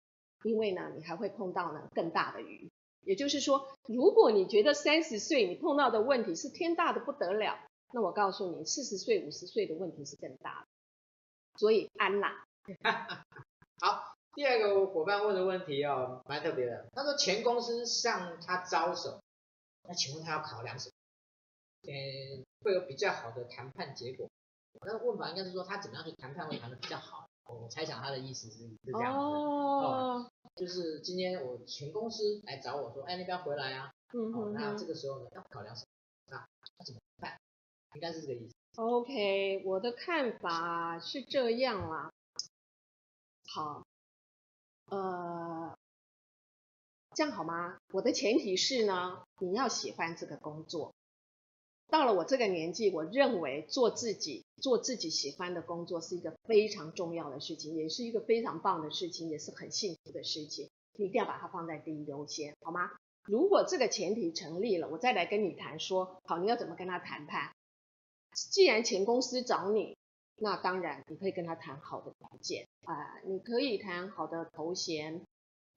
[0.43, 2.67] 因为呢，你还会碰到呢更大的鱼。
[3.01, 7.59] 也就是说，如果你觉得三十岁你碰到的问题是天大的不得了，
[7.95, 10.67] 那我告诉你，四十岁、五十岁的问题是更大的。
[11.57, 12.43] 所以安啦。
[13.79, 16.85] ”好，第二个伙伴问的问题哦，蛮特别的。
[16.91, 19.21] 他说前公司向他招手，
[19.87, 20.91] 那请问他要考量什么？
[21.89, 24.29] 嗯，会有比较好的谈判结果。
[24.85, 27.25] 那问法应该是说他怎么样去谈判会谈的比较好。
[27.45, 33.89] 我猜想他的意思是是这样子哦，哦，就是今天我前公司来找我说，哎，你不要回来啊。
[34.11, 35.87] 嗯哼，哦，那这个时候呢，要考量什么？
[37.95, 38.53] 应该是这个意思。
[38.75, 42.11] OK，我的看法是这样啦。
[43.47, 43.85] 好，
[44.89, 45.77] 呃，
[47.15, 47.77] 这样好吗？
[47.93, 50.93] 我的前提是呢，你要喜欢这个工作。
[51.87, 60.67] 到了我这个年纪，我认为做自己，做自己喜欢的工作是一个非常重要的事情，也是一个非常棒的事情，也是很幸福的事情。
[60.97, 62.91] 你一定要把它放在第一优先，好吗？
[63.23, 67.54] 如果这个前提成立了，我再来跟你谈说，好，你要怎么跟他谈判？
[68.35, 69.97] 既然前公司找你。
[70.37, 75.21] 那当然，你可以跟他谈好的条件啊、你可以谈好的头衔，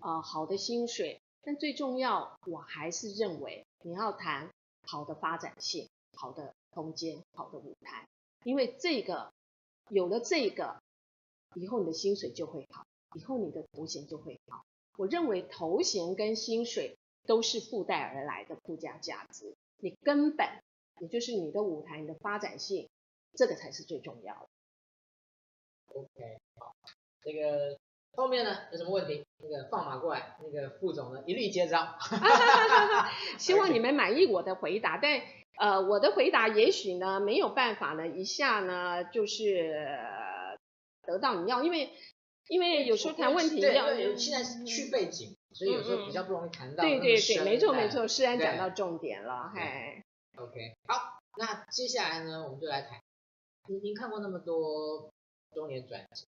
[0.00, 4.50] 啊、好的薪水，但最重要，我还是认为你要谈
[4.82, 8.08] 好的发展性、好的空间、好的舞台，
[8.42, 9.32] 因为这个
[9.90, 10.82] 有了这个，
[11.54, 14.64] 以后你的薪水就会好，以后你的头衔就会好。
[14.96, 20.48] 我认为头衔跟薪水都是附带而来的附加价值，你根本
[21.00, 22.88] 也就是你的舞台、你的发展性。
[23.36, 24.48] 这个才是最重要的。
[25.94, 26.08] OK，
[26.58, 26.74] 好，
[27.22, 27.78] 这个
[28.16, 29.22] 后面呢有什么问题？
[29.36, 31.98] 那个放马过来，那个副总呢一律接招。
[33.38, 35.20] 希望你们满意我的回答，但
[35.58, 39.86] 呃我的回答也许呢没有办法呢一下呢就是
[41.02, 41.90] 得到你要，因为
[42.48, 46.82] 因为有时候谈问题要现在是去背景，所以有时候比较不容易谈到。
[46.82, 50.02] 对对对，没错没错，诗安讲到重点了，嘿。
[50.40, 53.00] OK，好，那接下来呢我们就来谈。
[53.66, 55.10] 您您看过那么多
[55.52, 56.26] 中年转职，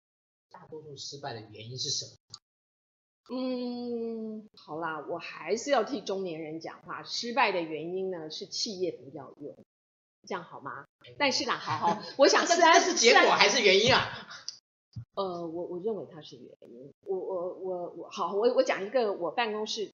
[0.48, 3.36] 大多数失败的原因是什么？
[3.36, 7.02] 嗯，好啦，我还是要替中年人讲话。
[7.02, 9.56] 失败的原因呢是企业不要用，
[10.24, 10.86] 这样好吗？
[11.18, 14.06] 但是啦，好好，我想 是但是结果还是原因啊？
[15.16, 16.92] 呃，我我认为它是原因。
[17.02, 19.90] 我我我我好，我我讲一个我办公室，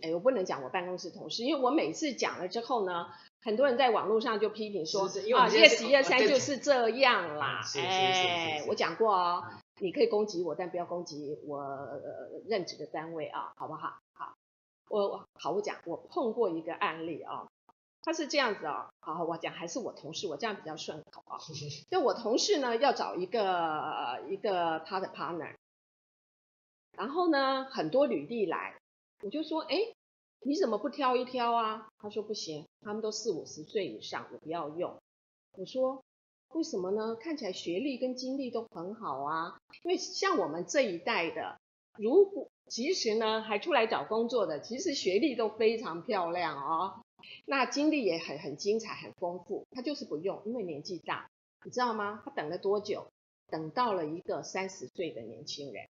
[0.00, 3.12] 哎，我不能讲我办公室同事，因为我每次讲了之后呢。
[3.42, 7.62] 很多人在网络上就批评说啊，一二十一二三就是这样啦。
[7.76, 9.42] 哎，我讲过哦，
[9.80, 12.00] 你可以攻击我，但不要攻击我、呃、
[12.46, 13.98] 任职的单位啊，好不好？
[14.12, 14.34] 好，
[14.90, 17.48] 我好，我讲，我碰过一个案例啊，
[18.02, 21.38] 他是这样子啊，好，我讲还是我同事，我这样比较顺口啊。
[21.90, 25.54] 就我同事呢，要找一个一个他的 partner，
[26.98, 28.76] 然后呢，很多履历来，
[29.22, 29.76] 我就说，哎，
[30.42, 31.88] 你怎么不挑一挑啊？
[31.98, 34.98] 他说不行，他们都四五十岁以上，我不要用。
[35.52, 36.02] 我说
[36.54, 37.14] 为什么呢？
[37.16, 41.60] 看起来学历跟经历都很好啊，因为像我们这一代的，
[41.98, 47.02] 如果其实呢还出来找工作的，其实学历都非常漂亮哦。
[47.44, 51.30] 那经历也很很精彩，很丰富，他就是不用，因为年纪大，
[51.64, 52.22] 你知道吗？
[52.24, 53.06] 他等了多久？
[53.48, 55.86] 等到了一个三十岁的年轻人，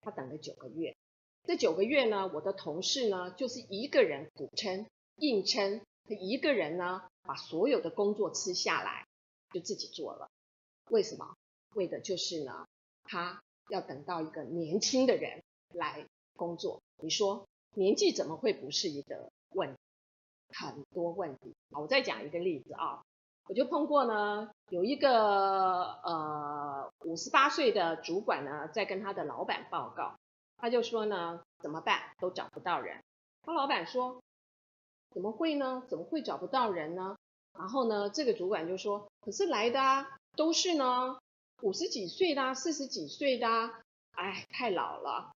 [0.00, 0.96] 他等了九个月。
[1.44, 4.86] 这九个月呢，我的同事呢，就是一个人苦撑、
[5.16, 9.06] 硬撑，他一个人呢，把所有的工作吃下来，
[9.52, 10.28] 就自己做了。
[10.90, 11.34] 为什么？
[11.74, 12.66] 为的就是呢，
[13.04, 15.42] 他要等到一个年轻的人
[15.74, 16.80] 来工作。
[17.02, 19.78] 你说年纪怎么会不是一个问题？
[20.52, 23.02] 很多问题，我再讲一个例子啊，
[23.48, 30.18] 我就碰过呢，有一个呃五十八岁的主管呢，在跟他的老板报告，
[30.60, 32.14] 他就说呢，怎么办？
[32.18, 33.02] 都找不到人。
[33.42, 34.22] 他老板说，
[35.10, 35.82] 怎么会呢？
[35.88, 37.16] 怎么会找不到人呢？
[37.58, 41.18] 然后呢，这个主管就说，可是来的啊，都是呢
[41.62, 43.82] 五十几岁的啊，四十几岁的啊，
[44.12, 45.32] 哎，太老了。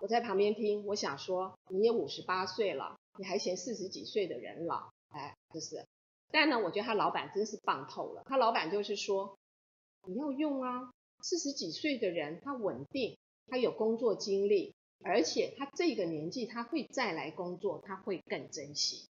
[0.00, 2.96] 我在旁边听，我想说，你也五十八岁了。
[3.18, 5.84] 你还嫌四十几岁的人老，哎，不是。
[6.30, 8.22] 但呢，我觉得他老板真是棒透了。
[8.24, 9.36] 他老板就是说，
[10.06, 10.90] 你要用啊，
[11.22, 13.18] 四十几岁的人，他稳定，
[13.50, 19.08] 他有工作经历，而且他这个年纪他会再来工作，他会更珍惜。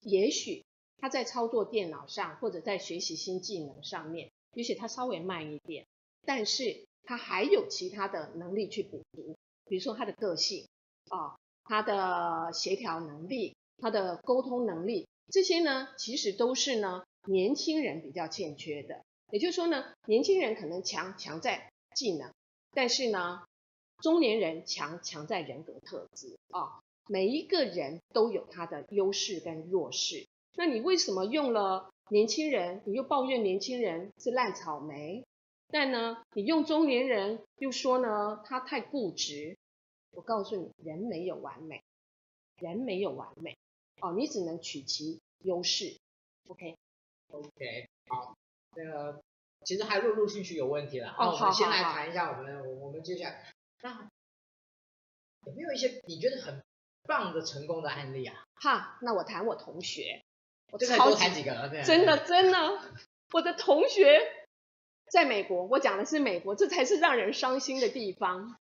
[0.00, 0.64] 也许
[0.98, 5.86] 他在操作电脑上，或者在学习新技能上面，也许他稍微慢一点，
[6.24, 10.66] 但是他还有其他的能力去补足，比如说他的个性
[11.10, 11.18] 啊。
[11.18, 11.36] 哦
[11.70, 19.04] 他的协调能力，他的沟通能力，这些呢，其实都是呢年轻人比较欠缺的。
[19.32, 22.32] 也就是说呢，年轻人可能强强在技能，
[22.72, 23.44] 但是呢，
[24.02, 26.72] 中年人强强在人格特质啊、哦。
[27.08, 30.26] 每一个人都有他的优势跟弱势。
[30.56, 35.24] 那你为什么用了年轻人，你又抱怨年轻人是烂草莓？
[35.68, 39.56] 但呢，你用中年人又说呢他太固执。
[40.12, 41.82] 我告诉你，人没有完美，
[42.60, 43.56] 人没有完美
[44.00, 45.96] 哦，你只能取其优势。
[46.48, 48.34] OK，OK，好，
[48.74, 49.22] 那个
[49.64, 51.10] 其实还陆陆续续有问题了。
[51.10, 53.52] 哦，好，好，好，我们先来谈一下我们，我我们接下来，
[53.82, 54.10] 那
[55.46, 56.62] 有没有一些你觉得很
[57.04, 58.44] 棒的成功的案例啊？
[58.54, 60.22] 哈，那我谈我同学，
[60.70, 62.80] 我再多谈几个，对，真的真的，
[63.32, 64.20] 我的同学
[65.10, 68.58] 在美国，我讲的是美国，这才是让人伤心的地方。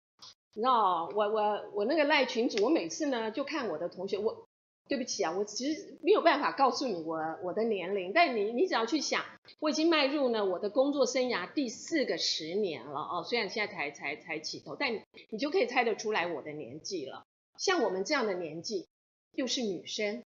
[0.54, 4.48] 你知道，我我我那个赖群主，我每次呢就看我的同学，我
[4.92, 9.24] 对不起啊，我其实没有办法告诉你我我的年龄，但你你只要去想，
[9.58, 17.24] 我已经迈入呢我的工作生涯第四个十年了哦，虽然现在才才才起头，但你你就可以猜得出来我的年纪了。
[17.56, 18.86] 像我们这样的年纪，
[19.34, 20.22] 又是女生，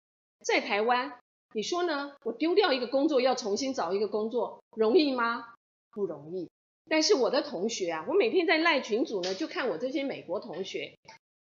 [0.46, 1.18] 在台湾，
[1.56, 2.16] 你说呢？
[2.24, 5.56] 我丢掉一个工作，要重新找一个工作，容易吗？
[5.92, 6.48] 不容易。
[6.88, 10.94] 但是我的同学啊，我每天在赖群组呢，就看我这些美国同学，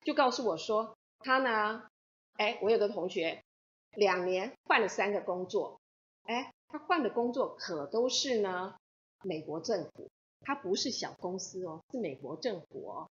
[0.07, 1.83] 就告诉我说，他呢，
[2.41, 3.45] 哎，我有个同学，
[3.97, 5.79] 两年换了三个工作，
[6.23, 8.75] 哎，他换的工作可都是呢，
[9.23, 10.09] 美国政府，
[10.41, 13.11] 他不是小公司哦，是美国政府哦。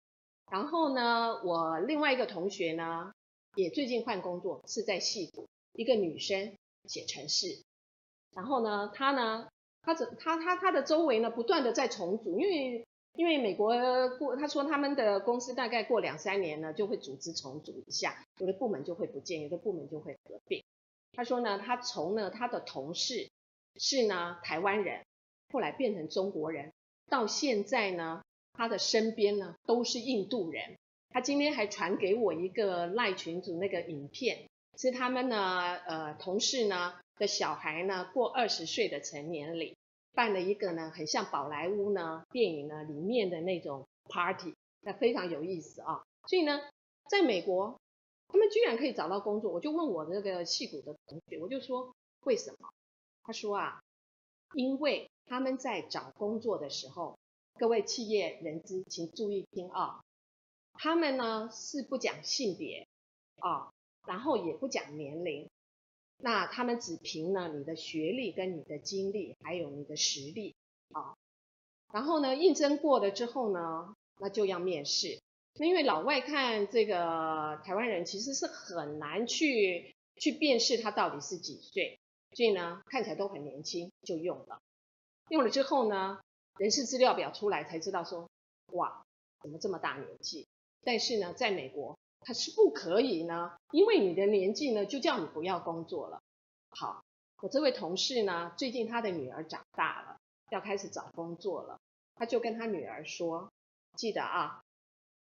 [0.51, 3.12] 然后呢，我另外一个同学呢，
[3.55, 7.62] 也最近换工作，是在戏谷，一个女生写程式，
[8.35, 9.47] 然后呢，她呢。
[9.81, 13.74] 他怎他他他的周围呢，不断的在重组，因为因为美国
[14.18, 20.62] 过他说他们的公司大概过两三年呢就会组织重组一下，有的部门就会不见，有的部门就会合并。
[21.12, 23.28] 他说呢，他从呢他的同事
[23.76, 25.04] 是呢台湾人，
[25.52, 26.72] 后来变成中国人，
[27.09, 30.76] 到现在呢他的身边呢都是印度人。
[31.11, 34.46] 他今天还传给我一个赖群组那个影片，
[34.76, 39.78] 是他们呢呃同事呢的小孩呢过二十岁的成年礼。
[40.18, 46.02] 办了一个呢，很像宝莱坞呢电影呢里面的那种 party，那非常有意思啊。
[46.26, 46.60] 所以呢，
[47.08, 47.80] 在美国，
[48.26, 49.52] 他们居然可以找到工作。
[49.52, 51.94] 我就问我那个戏骨的同学，我就说
[52.24, 52.68] 为什么？
[53.22, 53.80] 他说啊，
[54.54, 57.16] 因为他们在找工作的时候，
[57.56, 60.00] 各位企业人资请注意听啊，
[60.72, 62.88] 他们呢是不讲性别
[63.38, 63.70] 啊，
[64.04, 65.48] 然后也不讲年龄。
[66.20, 70.54] 那他们只凭呢你的学历跟你的经历，还有你的实力
[70.92, 71.14] 啊，
[71.92, 75.20] 然后呢应征过了之后呢，那就要面试。
[75.60, 81.98] 那因为老外看这个台湾人其实是很难去去辨识他到底是几岁，
[82.32, 84.60] 所以呢，看起来都很年轻，就用了。
[85.30, 86.20] 用了之后呢，
[86.58, 88.28] 人事资料表出来才知道说，
[88.72, 89.04] 哇，
[89.42, 90.46] 怎么这么大年纪？
[90.82, 96.20] 但是呢，在美国他是不可以呢，因为你的年纪呢，就叫你不要工作了。
[96.70, 97.02] 好，
[97.40, 100.18] 我这位同事呢，最近他的女儿长大了，
[100.50, 101.80] 要开始找工作了，
[102.14, 103.50] 他就跟他女儿说，
[103.96, 104.62] 记得啊，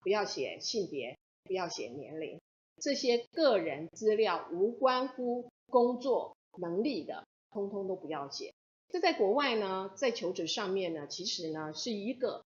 [0.01, 2.39] 不要写性别，不要写年龄。
[2.81, 8.53] 这些个人资料无关乎工作能力的，通通都不要写。
[8.89, 12.45] 这在国外呢，在求职上面呢，其实呢是一个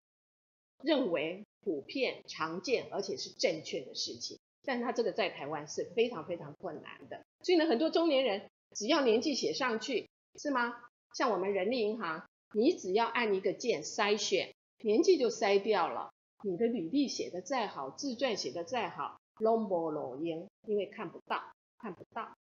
[0.84, 4.40] 认为普遍常见而且是正确的事情。
[4.64, 7.24] 但他这个在台湾是非常非常困难的。
[7.44, 10.74] 所以呢，很多中年人只要年纪写上去，是吗？
[11.16, 14.54] 像我们人力银行，你只要按一个键筛选，
[14.84, 16.12] 年纪就筛掉了。
[16.44, 19.20] 你的履历写得再好，自传写得再好。
[19.40, 21.42] 拢无路用，因为看不到，
[21.80, 22.38] 看不到。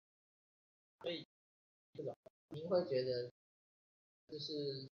[1.01, 1.25] 所以
[1.97, 2.17] 这个
[2.49, 3.31] 您会觉得，
[4.29, 4.89] 就是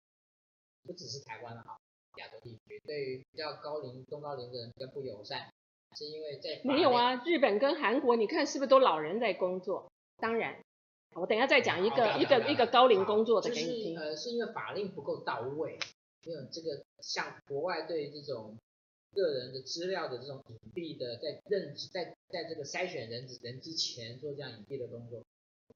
[0.82, 1.78] 不只是台湾的哈，
[2.16, 5.52] 亚洲地区对于比较高龄、中高龄的人更不友善，
[5.94, 7.22] 是因为在没有啊？
[7.24, 9.90] 日本跟韩国，你看是不是都老人在工作？
[10.18, 10.56] 当然，
[11.14, 13.94] 我等一下再讲一个一个一个高龄工作的给你听。
[13.94, 15.78] 就是呃，是因为法令不够到位，
[16.24, 18.56] 没有这个像国外对这种。
[19.14, 25.22] 个人的资料的这种隐蔽的，在认知在在这个筛选人人之前做这样隐蔽的工作，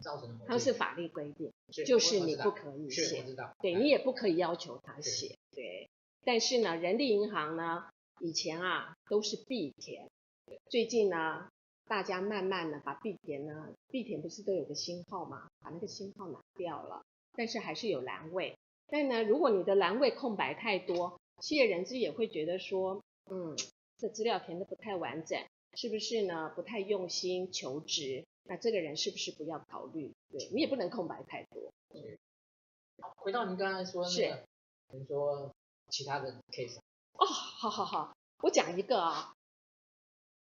[0.00, 0.46] 造成的。
[0.48, 1.52] 它是法律规定，
[1.84, 3.22] 就是你不可以写，
[3.60, 5.86] 对你也不可以要求他写，对。
[6.24, 7.84] 但是呢，人力银行呢，
[8.20, 10.08] 以前啊都是必填，
[10.70, 11.48] 最近呢，
[11.86, 15.48] 大家慢慢的把必填呢，必填不是都有个星号嘛？
[15.60, 17.04] 把那个星号拿掉了，
[17.34, 18.56] 但是还是有栏位。
[18.88, 23.02] 但呢，如果你的栏位空白太多，企业人资也会觉得说。
[23.28, 23.56] 嗯，
[23.98, 25.36] 这资料填的不太完整，
[25.74, 26.52] 是不是呢？
[26.54, 30.12] 不太用心求职，那这个人是不是不要考虑？
[30.30, 31.72] 对，你也不能空白太多。
[31.92, 32.16] 嗯，
[33.16, 34.36] 回到您刚才说的那个，
[34.92, 35.52] 比如说
[35.88, 36.78] 其他的 case。
[37.18, 39.34] 哦，好好好，我讲一个啊，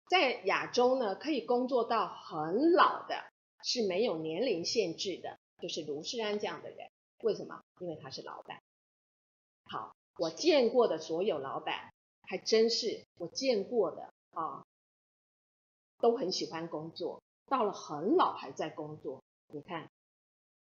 [0.09, 3.31] 在亚洲呢，可以工作到很老的，
[3.63, 6.89] 是没有年龄限制的，就是卢世安这样的人。
[7.23, 7.61] 为什么？
[7.79, 8.61] 因为他是老板。
[9.65, 11.91] 好，我见过的所有老板。
[12.27, 14.65] 还真是我见过的啊，
[15.99, 19.21] 都很喜欢工作，到了很老还在工作。
[19.53, 19.87] 你看，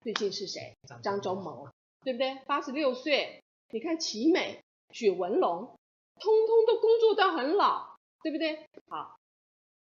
[0.01, 0.75] 最近是谁？
[1.03, 1.69] 张忠谋，
[2.01, 2.37] 对不对？
[2.47, 3.43] 八十六岁。
[3.69, 5.79] 你看齐美、许文龙，
[6.21, 8.69] 通通都工作到很老，对不对？
[8.89, 9.19] 好，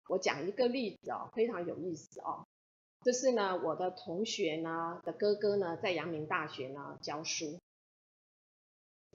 [0.09, 2.45] 我讲一个例子哦，非常有意思哦。
[3.03, 7.59] 这是呢，我的同学呢的哥哥呢，在阳明大学呢教书。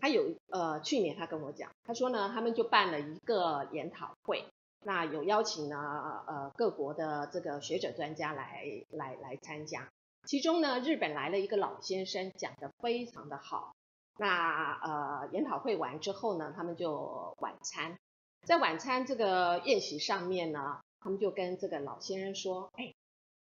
[0.00, 4.46] 他有呃，去年他跟我讲，他说呢，他们就办了一个研讨会，
[4.84, 9.90] 那有邀请呢呃各国的这个学者专家来来来参加，
[10.26, 13.74] 其中呢日本来了一个老先生，讲得非常的好。
[14.18, 17.96] 那呃研讨会完之后呢，他们就晚餐，
[18.42, 22.92] 在晚餐这个宴席上面呢，他们就跟这个老先生说，哎，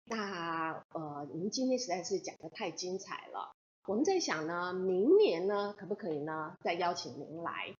[0.04, 3.52] 那呃您今天实在是讲得太精彩了。
[3.86, 7.74] 我们在想呢，明年呢，可不可以呢，再邀请您来？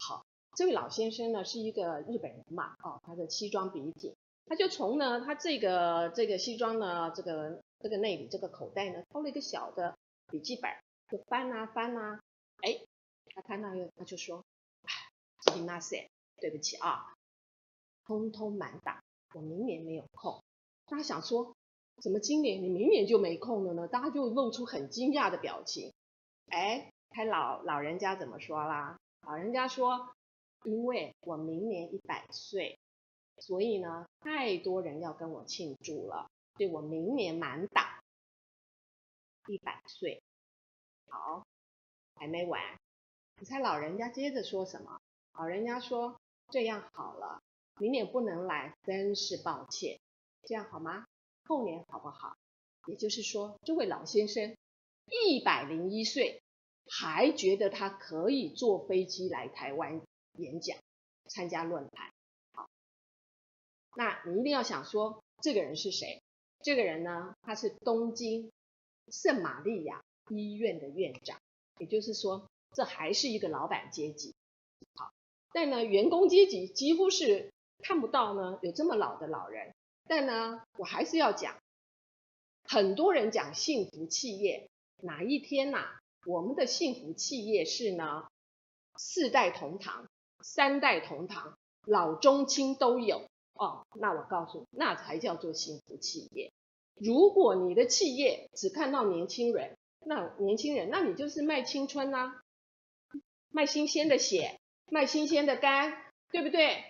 [0.00, 0.24] 好，
[0.56, 4.14] 这位老先生呢，是一个日本人嘛，哦，他的西装笔挺，
[4.46, 9.94] 他就从呢，他这个这个西装呢，这个这个内里这个口袋呢，掏了一个小的
[10.30, 10.70] 笔记本，
[11.10, 12.18] 就翻啊翻啊，
[12.61, 12.79] 哎，
[13.33, 14.43] 他看到一个，他就说，
[14.83, 14.91] 哎，
[15.43, 16.07] すみません，
[16.41, 17.13] 对不起啊，
[18.05, 18.99] 通通满档，
[19.33, 20.43] 我明年没有空。
[20.85, 21.55] 他想说。
[22.01, 23.87] 怎么今年你明年就没空了呢？
[23.87, 25.93] 大家就露出很惊讶的表情。
[26.47, 28.99] 哎，他老老人家怎么说啦？
[29.21, 30.13] 老人家说，
[30.65, 32.77] 因为我明年一百岁，
[33.37, 37.85] 所以呢，太多人要跟我庆祝了，所以我明年满档。
[39.47, 40.21] 一百岁，
[41.07, 41.47] 好，
[42.20, 42.60] 还没完。
[43.38, 45.00] 你猜老人家接着说什么？
[45.32, 47.40] 老人家说，这样好了，
[47.78, 49.98] 明年不能来，真是抱歉。
[50.42, 51.06] 这样好吗？
[51.46, 52.36] 后年好不好？
[52.86, 54.54] 也就是说，这位老先生
[55.06, 56.42] 一百零一岁，
[56.86, 60.02] 还觉得他可以坐飞机来台湾
[60.34, 60.76] 演讲、
[61.24, 62.10] 参加论坛。
[62.52, 62.68] 好，
[63.96, 66.20] 那你一定要想说，这个人是谁？
[66.62, 68.52] 这个人呢，他是东京
[69.10, 71.40] 圣玛利亚医院的院长。
[71.80, 74.34] 也就是说，这还是一个老板阶级。
[74.94, 75.10] 好，
[75.52, 79.74] 但呢，员工阶级几乎是看不到呢，有这么老的老人。
[80.06, 81.56] 但呢，我还是要讲，
[82.64, 84.68] 很多人讲幸福企业，
[85.02, 88.28] 哪一天呐、啊，我们的幸福企业是呢，
[88.96, 90.06] 四代同堂，
[90.44, 91.56] 三代同堂，
[91.86, 93.24] 老中青都有
[93.54, 96.52] 哦，那我告诉你，那才叫做幸福企业。
[96.94, 102.40] 如果你的企业只看到年轻人，那年轻人，那你就是卖青春啊，
[103.50, 104.58] 卖新鲜的血，
[104.90, 105.92] 卖新鲜的肝，
[106.30, 106.84] 对不对？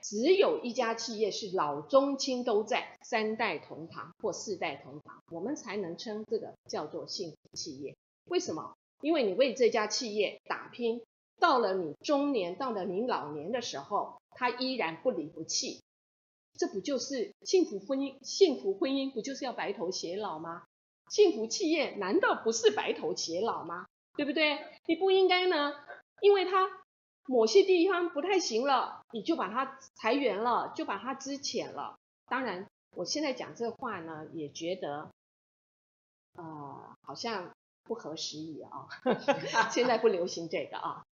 [0.00, 7.96] 只有一家企业是老中青都在，三代同堂或四代同堂，我们才能称这个叫做幸福企业。
[8.26, 8.74] 为什么？
[9.00, 11.02] 因为你为这家企业打拼，
[11.40, 15.82] 到了你中年，到了你老年的时候，他依然不离不弃。
[16.56, 18.16] 这不就是幸福婚姻？
[18.22, 20.64] 幸福婚姻不就是要白头偕老吗？
[21.10, 23.86] 幸福企业难道不是白头偕老吗？
[24.16, 24.58] 对不对？
[24.86, 25.72] 你不应该呢，
[26.20, 26.68] 因为他
[27.26, 31.98] 某些地方不太行了，你就把他裁员了，就把他资遣了。
[32.26, 35.10] 当然，我现在讲这话呢，也觉得，
[36.34, 37.52] 呃，好像
[37.82, 38.88] 不合时宜啊。
[39.70, 41.04] 现在不流行这个啊。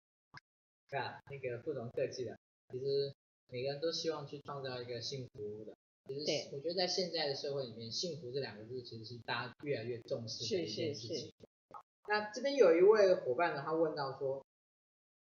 [0.90, 2.38] 对啊，那个不懂客气的，
[2.72, 3.14] 其实。
[3.54, 5.76] 每个人都希望去创造一个幸福的，
[6.20, 11.18] 其实我觉得在现在的社会里面，幸福这两个字其实是大家越来越重视的一件事情。
[11.18, 11.34] 是是是。
[12.08, 14.46] 那这边有一位伙伴呢，他问到说，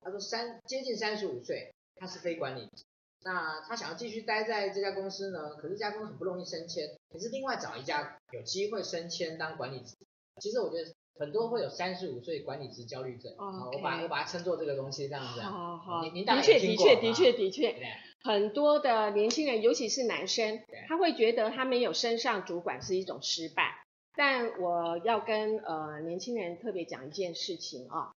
[0.01, 2.85] 他说三接近三十五岁，他是非管理职，
[3.25, 9.95] 那他想要继续待在这家公司呢，可是这家公司很不容易升迁，可是另外找一家有机会升迁当管理职。
[10.41, 10.93] 其实我觉得。
[11.19, 13.77] 很多会有三十五岁管理职焦虑症，okay.
[13.77, 15.41] 我把我把它称作这个东西这样子。
[15.41, 17.77] 好好，您您的确的确的确的确，
[18.25, 23.85] 很多的年轻人，尤其是男生，他会觉得他没有升上主管是一种失败。
[24.15, 28.13] 但我要跟呃年轻人特别讲一件事情啊，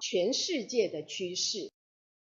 [0.00, 1.70] 全世界的趋势，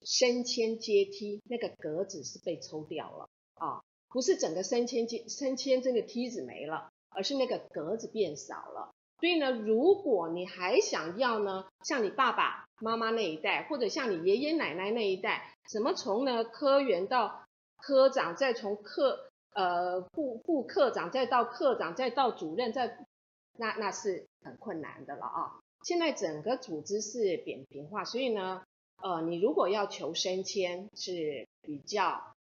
[0.03, 8.95] 升迁阶梯那个格子是被抽掉了啊，不是整个升迁阶升迁这个梯子没了，而是那个格子变少了。
[9.19, 17.45] 所以呢，如果你还想要呢，像你爸爸妈妈那一代，或者像你爷爷奶奶那一代，怎么从呢科员到
[17.79, 22.99] 科长，再从科呃副副科长，再到科长，再到主任，再
[23.59, 25.61] 那那是很困难的了啊。
[25.83, 28.63] 现在整个组织是扁平化，所以呢，
[29.03, 32.35] 呃，你如果要求升迁是比较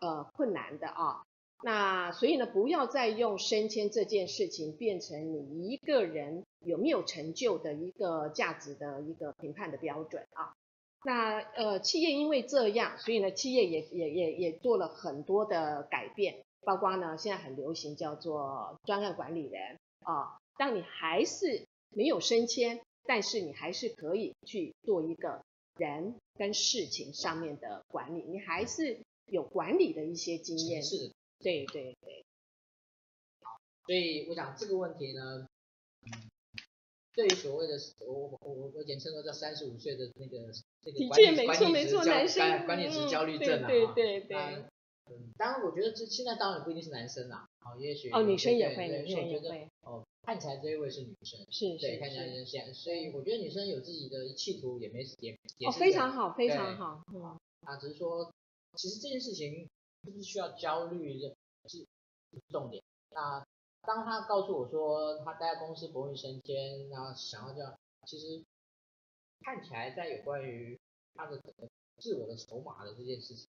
[0.00, 1.22] 呃困难的啊。
[1.64, 10.52] 那所以呢，不要再用升迁这件事情变成你一个人有没有成就的一个价值的一个评判的标准啊。
[11.04, 20.38] 那呃，企业因为这样，所以呢，企业也也也也做了很多的改变，包括呢，现在很流行叫做专案管理人啊。
[20.58, 25.40] 当你还是没有升迁，但是你还是可以去做一个
[25.76, 30.82] 人跟事情上面的管理，你还是有管理的一些经验。
[30.82, 31.12] 是。
[31.42, 32.24] 对对对，
[33.42, 35.46] 好，所以我想这个问题呢，
[36.02, 36.30] 嗯，
[37.14, 37.74] 对于所谓的
[38.06, 41.34] 我我我我简称说叫三十五岁的那个这个关键
[41.72, 44.66] 没错男生管理职焦虑症啊，对对对。
[45.36, 52.44] 当然我觉得这现在当然不一定是男生啦，哦，也许哦女生也会，女生也会，哦看起来这一位是女生，是对，看起来是。
[52.46, 58.32] 现，所以我觉得女生有自己的企图也没也也哦非常好非常好，嗯，啊只是说
[58.76, 59.68] 其实这件事情。
[60.04, 61.18] 是不是需要焦虑？
[61.68, 61.86] 是
[62.48, 62.82] 重点。
[63.10, 63.46] 那
[63.82, 68.42] 当他告诉我说他待在公司不会升迁，然后想要这样，其实
[69.42, 70.78] 看起来在有关于
[71.14, 73.48] 他的整个自我的筹码的这件事情，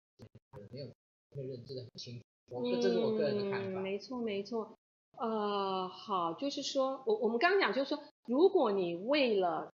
[0.52, 0.94] 有没有
[1.32, 2.26] 认知的很清楚。
[2.50, 3.80] 我这是我个人的看法。
[3.80, 4.78] 嗯，没错没错。
[5.18, 9.72] 呃，好，就是说我我们刚刚讲，就是说，如果你为了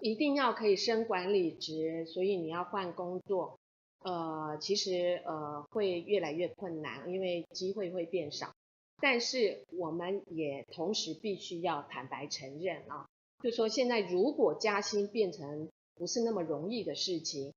[0.00, 3.58] 一定要可以升管理职，所以你要换工作。
[4.06, 8.54] 呃，其实呃会越来越困难，因为机会会变少。
[9.00, 13.08] 但是我们也同时必须要坦白承认啊，
[13.42, 17.52] 就说现在如果加薪变成不是那么容易的事情，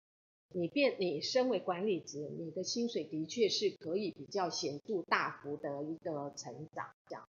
[0.52, 7.24] 你变你身为管理职，你的薪水的确是可以比较显著大幅的一个成长这样。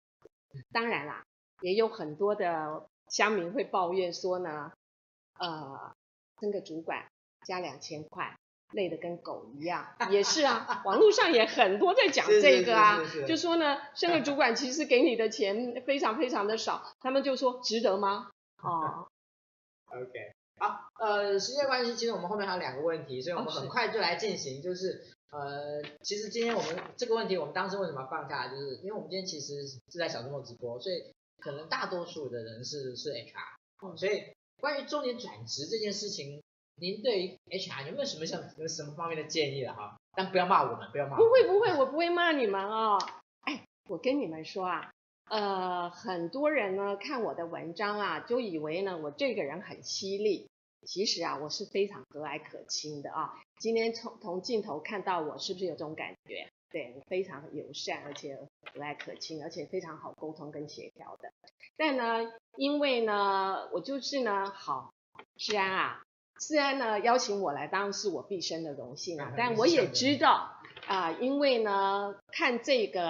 [0.73, 1.27] 当然啦，
[1.61, 4.73] 也有很多的乡民会抱怨说呢，
[5.39, 5.95] 呃，
[6.41, 7.07] 升个主管
[7.47, 8.35] 加两千块。
[8.73, 18.31] 累得跟狗一样，也是啊，网络上也很多在讲 这个啊，就说呢，升个主管其实给你的钱非常非常的少，他们就说值得吗？
[18.63, 19.09] 哦，
[19.91, 34.23] OK，好，呃，时间关系，其实我们后面还有两个问题，所以我们很快就来进行，就是呃，其实今天我们这个问题，我们当时为什么要放下，就是因为我们今天其实是在小周末直播，所以可能大多数的人是是 HR，所以
[34.61, 36.43] 关于中年转职这件事情。
[36.81, 39.97] 您对于 HR 有没有什么像有什么方面的建议了哈？
[40.17, 41.17] 但不要骂我们，不要骂。
[41.17, 42.99] 不会不会，我不会骂你们哦。
[43.43, 44.91] 哎，我跟你们说啊，
[45.29, 50.49] 呃，很多人呢看我的文章啊，就以为呢我这个人很犀利。
[50.87, 53.35] 其实啊，我是非常和蔼可亲的啊。
[53.59, 56.49] 今天从从镜头看到我，是不是有这种感觉？
[56.71, 61.31] 对，非常友善，而且和蔼可亲，而且非常好沟通跟协调的。
[61.77, 64.95] 但呢，因为呢，我就是呢，好，
[65.37, 66.03] 世安啊，
[66.41, 69.33] 世安呢邀请我来，当然是我毕生的荣幸啊。
[69.37, 73.03] 但我也知道啊、呃，因为呢，看这个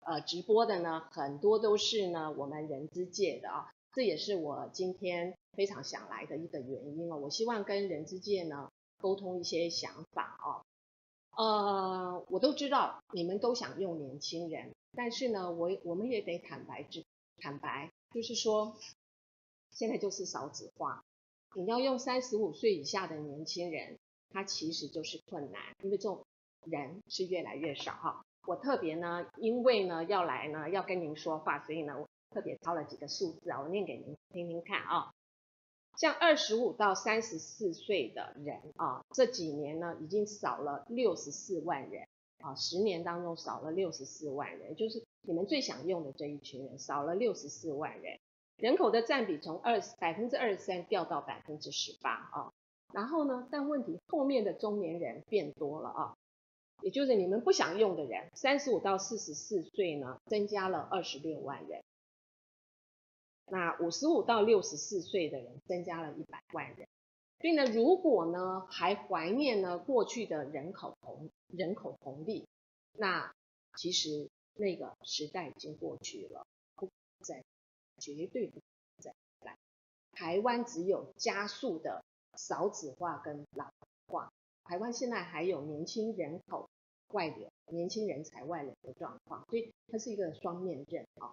[0.00, 7.16] 呃直播的呢，很多都是呢我们人资界的啊，这也是我今天非常想来的一个原因哦。
[7.16, 8.68] 我希望跟人资界呢
[9.00, 10.62] 沟通一些想法哦。
[11.36, 17.02] 呃，我都知道你们都想用年轻人，但是呢，我我们也得坦白之
[17.38, 18.76] 坦白，就是说，
[19.70, 21.02] 现在就是少子化，
[21.54, 23.98] 你要用三十五岁以下的年轻人，
[24.30, 26.24] 他其实就是困难，因为这种
[26.66, 28.24] 人是越来越少哈。
[28.46, 35.10] 我特别呢，因为呢要来呢要跟您说话，所以呢我特别挑了几个数字啊，我念给您听听看啊。
[35.98, 42.06] 像二十五到三十四岁的人啊，这几年呢已经少了六十四万人
[42.38, 48.18] 啊，十年当中少了六十四万人，就是你们最想用的这一群人少了六十四万人，
[48.60, 52.52] 人口的占比从二百分之二十三掉到百分之十八啊，
[52.92, 56.16] 然后呢，但问题后面的中年人变多了啊，
[56.82, 61.82] 也就是你们不想用的人，三十五到四十四岁呢增加了二十六万人。
[63.46, 66.86] 那五十五到六十四岁的人增加了一百万人，
[67.40, 72.46] 所以呢，如果呢还怀念呢过去的人口红人口红利，
[72.92, 73.34] 那
[73.76, 76.46] 其实那个时代已经过去了，
[76.76, 76.88] 不
[77.24, 77.42] 再
[78.00, 78.60] 绝对不
[78.98, 79.56] 再来。
[80.12, 82.02] 台湾只有加速的
[82.36, 83.70] 少子化跟老
[84.08, 84.32] 化，
[84.64, 86.68] 台湾现在还有年轻人口
[87.12, 91.32] 外流、年轻人才外流的状况，所以它是一个双面刃啊。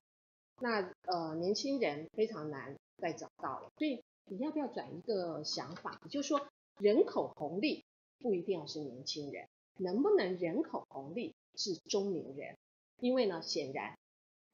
[0.60, 6.02] 那呃，年轻人非常难再找到了，所以你要不要转一个想法？
[6.10, 6.48] 就是说，
[6.80, 7.86] 人口红利
[8.20, 9.48] 不一定要是年轻人，
[9.78, 12.58] 能不能人口红利是中年人？
[13.00, 13.96] 因为呢，显然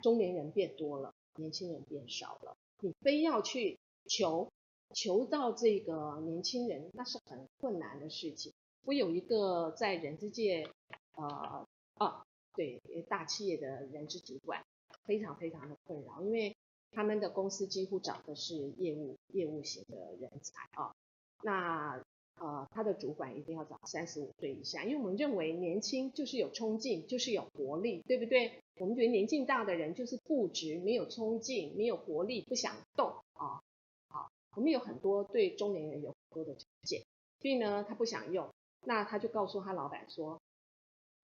[0.02, 4.50] 中年人变多了，年轻人变少了，你非要去求
[4.94, 8.52] 求到这个年轻人，那是很困难的事情。
[8.84, 10.68] 我有一个在人资界，
[11.16, 12.24] 呃，啊，
[12.54, 14.62] 对，大企业的人资主管。
[15.06, 16.56] 非常非常的困扰，因为
[16.90, 20.94] 他们的公司几乎找的是业务业务型的人才啊。
[21.42, 22.02] 那
[22.40, 28.63] 呃，他的主管一定要找三十五岁以下，因为我们认为年轻就是有冲劲，就是有活力，对不对？
[28.76, 33.60] 我们觉得年纪大的人就是固执，没有冲劲，没有活力，不想动啊。
[34.08, 37.02] 好，我们有很多对中年人有很多的成见，
[37.40, 38.52] 所以呢，他不想用，
[38.86, 40.40] 那他就告诉他老板说，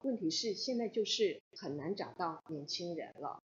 [0.03, 3.40] 问题是现在就是很难找到年轻人了。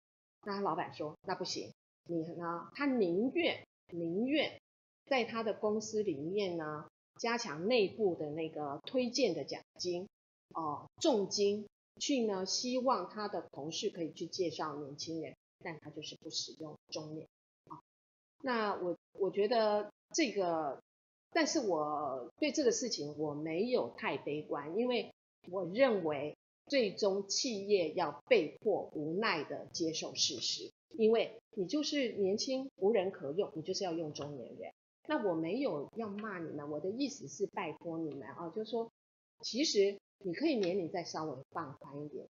[0.44, 1.72] 那他老板说，那不行，
[2.06, 2.72] 你呢？
[2.74, 4.60] 他宁愿宁愿
[5.06, 6.88] 在他的公司里面呢，
[7.20, 10.08] 加强内部的那个推荐的奖金，
[10.56, 11.68] 哦，重金
[12.00, 17.28] 去呢，希望他的同事可以去介绍年轻人，但他就是不使用中年。
[17.70, 17.80] 啊，
[18.42, 20.82] 那我我觉得这个，
[21.32, 25.14] 但是我对这个事情我没有太悲观，因为
[25.50, 26.36] 我认为。
[26.68, 34.72] 最终企业要被迫无奈的接受事实，因为你就是年轻无人可用，你就是要用中年人。
[35.08, 38.90] 那我没有要骂你们，我的意思是拜托你们啊，就是说，
[39.42, 42.28] 其实你可以年龄再稍微放宽一点。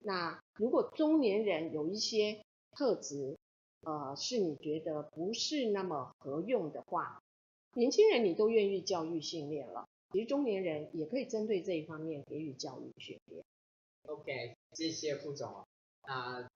[0.00, 3.36] 那如果中年人有一些特质，
[3.82, 7.22] 呃，是你觉得不是那么合用的话，
[7.74, 13.44] 年轻人你都愿意教育训练了，其实中年人也可以针对这一方面给予教育训练。
[14.06, 15.64] OK，谢谢副总
[16.02, 16.50] 啊、呃，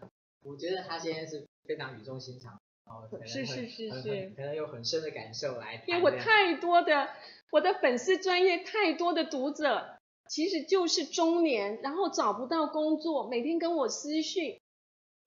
[0.45, 5.85] 我觉得他今天是非常语重心长哦，是是是是，可能有很深的感受来。
[5.87, 7.09] 因为我太多的
[7.51, 9.96] 我的粉丝专业太多的读者，
[10.29, 14.61] 其实就是中年，然后找不到工作，每天跟我私讯，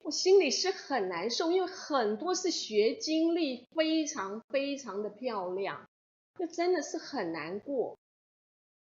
[0.04, 5.88] 我心里是很难受，因为很多是学经历非常非常的漂亮，
[6.38, 7.98] 那真的是很难过。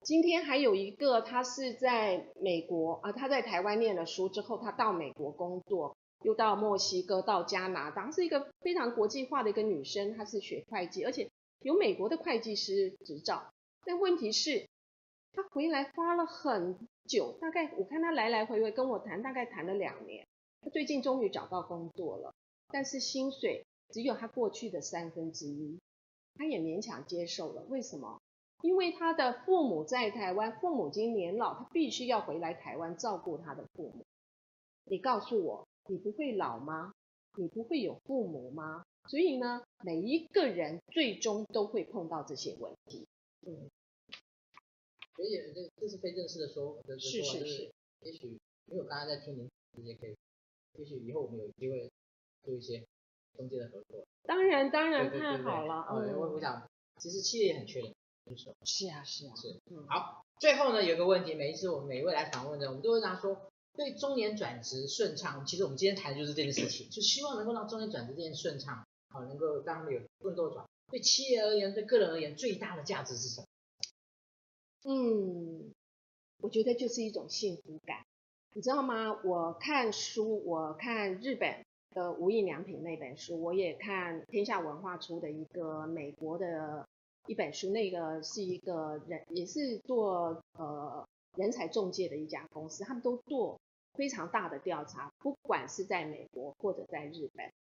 [0.03, 11.31] 今天还有一个，他是在美国啊，他在台湾念了书之后，他到美国工作，又到墨西哥、到加拿大，是一个非常国际化的一个女生，她是学会计，而且
[11.61, 13.53] 有美国的会计师执照。
[13.85, 14.67] 但问题是，
[15.33, 16.79] 他回来花了很
[17.09, 20.27] 久，大概我看他来来回回跟我谈，大概谈了两年。
[20.61, 22.35] 他最近终于找到工作了，
[22.69, 25.81] 但是薪水只有他过去的三分之一，
[26.35, 27.63] 他也勉强接受了。
[27.69, 28.21] 为什么？
[28.63, 34.05] 因为他的父母在台湾，父母经年老，他必须要回来台湾照顾他的父母。
[34.85, 36.93] 你告诉我，你不会老吗？
[37.37, 38.85] 你不会有父母吗？
[39.09, 43.09] 所以呢，每一个人最终都会碰到这些问题。
[43.45, 43.69] 嗯，
[45.17, 47.71] 所以这这是非正式的说，的说法，是是是。
[48.01, 48.27] 也许
[48.67, 50.15] 因为我刚才在听您直接可以，
[50.79, 51.91] 也许以后我们有机会
[52.43, 52.83] 做一些
[53.37, 54.05] 中介的合作。
[54.25, 56.67] 当然当然太好了，嗯，我我想
[56.99, 57.95] 其实企业也很缺人，
[58.65, 70.65] 是啊是啊是，嗯，好，最后呢有个问题，每一次我们每一位来访问的，我们都会这样说，对中年转职顺畅，其实我们今天谈的就是这件事情，就希望能够让中年转职这件顺畅，好，能够让他们有更多转。
[70.91, 73.47] 对企业而言，对个人而言，最大的价值是什么？
[74.85, 75.73] 嗯，
[76.41, 78.05] 我觉得就是一种幸福感，
[78.53, 79.21] 你知道吗？
[79.25, 86.85] 我看书，我看日本的《无印良品》那本书，我也看天下文化出的一个美国的
[87.29, 91.07] 一本书，那个是一个人也是做呃
[91.37, 93.61] 人才中介的一家公司，他们都做
[93.95, 97.53] 非常大的调查，不管是在美国或者在日本。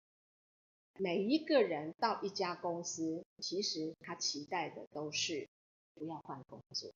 [0.99, 5.49] 每一个人到一家公司，其实他期待的都是
[5.95, 6.91] 不要换工作。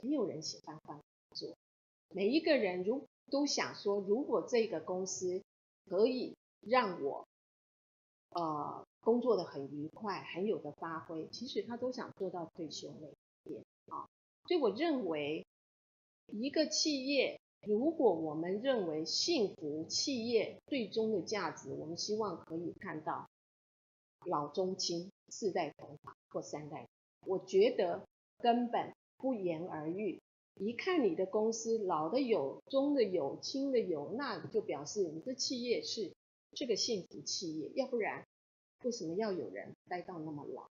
[0.00, 1.56] 没有人喜欢换工作。
[2.10, 5.42] 每一个人如都想说，如果这个公司
[5.88, 7.26] 可以让我
[8.30, 14.08] 呃工作的很愉快，很有的发挥，其实他都想做到退休那一点啊。
[14.46, 15.46] 所以我认为，
[16.26, 17.40] 一个企业。
[17.66, 23.28] 如果我们认为幸福企业最终的价值，我们希望可以看到
[24.26, 26.86] 老中青四代同堂或三代，
[27.26, 28.06] 我觉得
[28.38, 30.18] 根本不言而喻。
[30.54, 36.12] 一看你的公司老的有，中的有，轻的有，那就表示你的企业是
[36.52, 37.70] 这个幸福企业。
[37.74, 38.26] 要不然，
[38.82, 40.68] 为什么要有人待到那么老？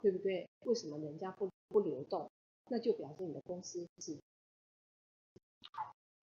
[0.00, 0.48] 对不对？
[0.64, 2.30] 为什么人家不不流动？
[2.68, 4.18] 那就表示你的公司是。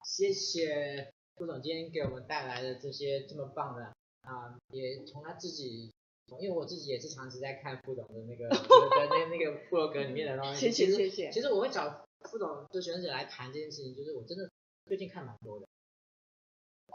[0.05, 5.91] 谢谢副总今天给我们带来的这些这么棒的啊，也从他自己，
[6.39, 10.59] 因为我自己也是长期在看副总的那个在 那那个部落格里面的东西。
[10.59, 11.31] 谢谢谢谢。
[11.31, 14.49] 其实我会找副总就学生姐来谈这件事情，就是我真的
[14.85, 15.67] 最近看蛮多的。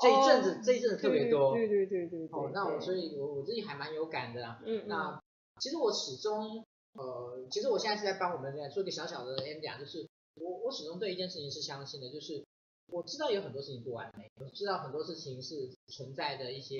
[0.00, 1.54] 这一阵子、哦、这一阵子特别多。
[1.54, 2.28] 对对对对对。
[2.32, 4.58] 哦，那我所以我我自己还蛮有感的。
[4.64, 4.86] 嗯。
[4.86, 5.20] 那
[5.60, 6.64] 其实我始终
[6.94, 12.44] 呃，其实我现在是在帮我们在做一个小小的 ending，就是我我始终对一件事情是相信的，就是。
[12.90, 16.78] 我知道有很多事情不完美，我知道很多事情是存在的一些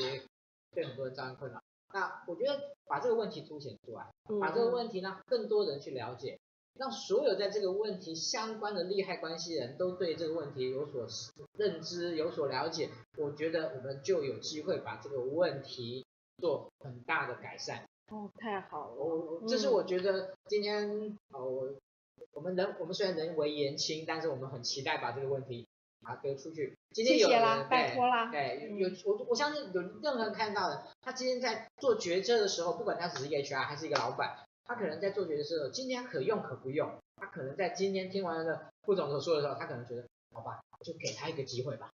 [0.73, 1.63] 对很多人造成困扰。
[1.93, 4.07] 那我觉得把这个问题凸显出来，
[4.41, 6.39] 把这个问题让更多人去了解，
[6.79, 11.07] 让所有在这个问题相关的利害关系人都对这个问题有所
[11.57, 16.05] 认知、有所了解，我觉得我们就有机会把这个问题
[16.37, 17.85] 做很大的改善。
[18.11, 18.95] 哦，太好了！
[18.95, 21.75] 我这是我觉得今天哦，我
[22.33, 25.67] 我们人我们虽然人微言轻，但是我们很期待把这个问题。
[26.03, 26.77] 啊，丢出去！
[26.93, 27.29] 今天有
[27.69, 28.31] 拜托啦。
[28.31, 36.91] 对，有我我相信有任何人看到的，他今天在做决策的时候，不管他只是一个 HR 还是一个老板，他可能在做决策的时候，今天可用可不用。
[37.17, 41.91] 他可能在今天听完了副总所说的时候，他可能觉得，好吧，就给他一个机会吧。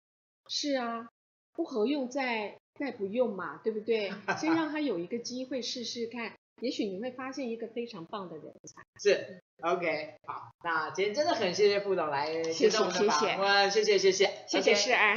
[0.48, 1.08] 是啊，
[1.54, 4.12] 不合用再再不用嘛，对不对？
[4.38, 6.34] 先让他有一个机会试试看。
[6.60, 8.82] 也许你会发现一个非常棒的人才。
[9.00, 15.16] 是，OK，好，那今天真的很谢谢副总来接受我们的访问，谢谢谢谢谢谢世安。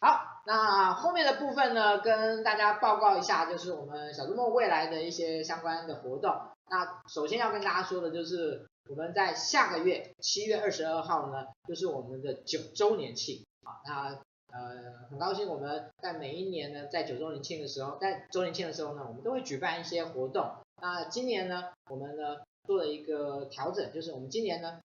[0.00, 6.32] 好，那后面的部分呢，跟大家报告一下，就是我们小周末未来的一些相关的活动。
[6.70, 13.46] 那首先要跟大家说的就是，我们在下个月七月二十二号呢，就是我们的九周年庆。
[13.64, 14.27] 啊，那。
[14.50, 20.50] 呃，很高兴我们在每一年呢，在九周年庆的时候，在周年庆的时候呢，我们都会举办一些活动。
[20.80, 24.80] 那今年呢，我们呢做了一个调整，就是我们今年呢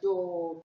[0.00, 0.62] 就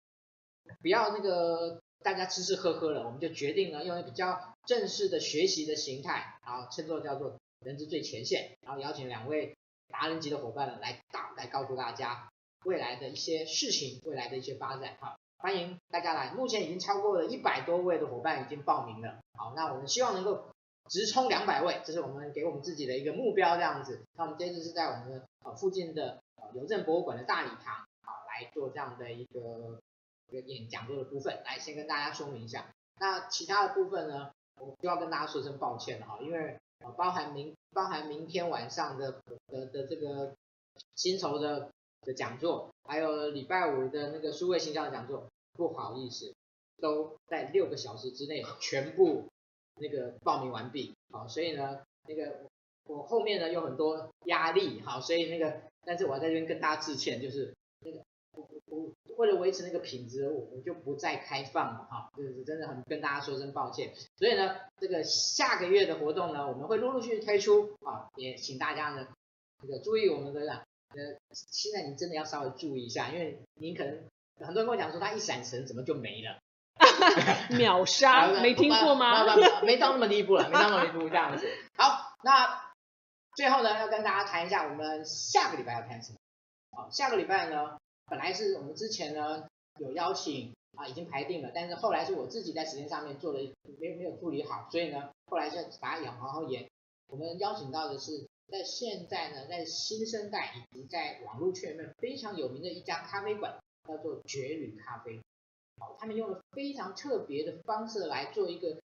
[0.82, 7.36] 不要那个大家吃吃喝喝了，我们就决定呢用一个比较正式的学习的形态，然后称作叫做
[7.66, 12.30] 人之最前线，然后邀请两位达人级的伙伴呢来导来告诉大家
[12.66, 15.18] 未来的一些事情，未来的一些发展哈。
[15.44, 19.20] 欢迎大家来，目前已经超过了一百多位的伙伴已经报名了。
[19.38, 20.46] 好，那我们希望能够
[20.90, 24.06] 直冲两百位，这是我们给我们自己的一个目标，这样子。
[24.16, 29.82] 那我们这次是在我们的呃附近的呃邮政博物馆的大礼堂，好来做这样的一个
[30.30, 32.68] 一个演讲座的部分，来先跟大家说明一下。
[33.02, 34.32] 那其他的部分呢，
[34.62, 36.58] 我就要跟大家说声抱歉了哈，因为
[36.96, 40.34] 包含明包含明天晚上的的的这个
[40.96, 41.70] 薪酬的
[42.06, 45.28] 的讲座，还有礼拜五的那个数位形象的讲座。
[45.56, 46.34] 不好意思，
[46.82, 49.28] 都在六个小时之内全部
[49.80, 52.40] 那个报名完毕，好，所以呢，那个
[52.88, 57.54] 我后面呢有很多压力，好，所以那个，但是我在这边跟大家致歉，就是
[57.86, 58.00] 那个
[58.36, 69.08] 我我为了维持那个品质，我我就不再开放了，哈，就是真的很跟大家说声抱歉，所以呢，这个下个月的活动呢，我们会陆陆续续推出，啊，也请大家呢
[69.62, 70.66] 这个注意我们的，
[70.96, 74.04] 呃，现在你真的要稍微注意一下，因为你可能。
[74.40, 76.40] 很多人跟我讲说他一闪神怎么就没了，
[77.56, 79.24] 秒杀，没听过吗？
[79.64, 81.48] 没到那么地步了，没到那么地步这样子。
[81.78, 82.74] 好，那
[83.36, 86.18] 最后呢，要跟大家谈一下我们下个礼拜要谈什么。
[86.76, 87.78] 好，下个礼拜呢，
[88.08, 93.40] 本来是我们之前呢有邀请啊，已经排定了，但是后来是我自己在时间上面做了
[93.80, 96.68] 没没有处理好，所以呢，后来就把它往后延。
[97.08, 105.20] 我们邀请到的是在现在呢，在新生代以及在网络圈里面非常有名的一家咖啡馆，叫做绝旅咖啡。
[105.80, 108.80] 好，他们用了非常特别的方式来做一个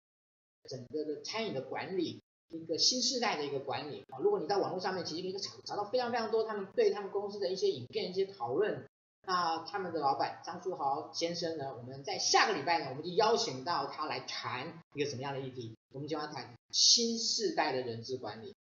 [0.69, 4.05] 整个的餐饮的管理，一个新时代的一个管理。
[4.09, 8.87] 啊，如果你在网络上面，其实可以找找到非常非常多他们对他们公司的一些影片、一些讨论。
[9.27, 15.77] 那他们的老板张书豪先生呢，我们在下个礼拜呢，我们就邀请到他来谈一个什么样的议题？
[15.93, 18.55] 我们就要谈新世代的人资管理。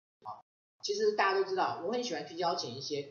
[0.85, 3.11] 其实大家都知道，我很喜欢去邀请一些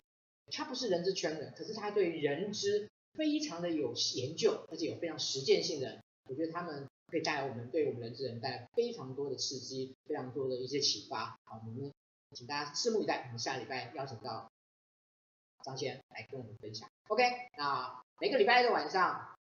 [0.51, 6.01] 他不是人资圈的，可是他对人资非常的有研究，而且有非常实践性的。
[6.29, 11.37] 我觉得他们可以带来我们对我们人资人带来非常多的刺激，非常多的一些启发。
[11.43, 11.91] 好，我们
[12.33, 14.49] 请大家拭目以待，我们下礼拜邀请到。
[15.63, 17.23] 张先来跟我们分享，OK？
[17.57, 19.33] 那每个礼拜的晚上，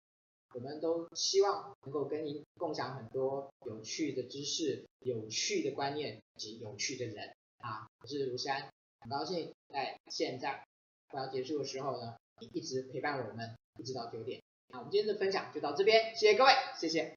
[0.55, 7.86] 我们都希望能够跟您共享很多有趣的知识、有趣的观念及有趣的人啊！
[8.00, 8.68] 我是卢山，
[9.00, 10.64] 很高兴在现在
[11.06, 14.42] 快要结束的时候呢，你一直陪伴我们，一直到九点。
[14.68, 17.16] 那我们今天的分享就到这边，谢谢各位，谢谢，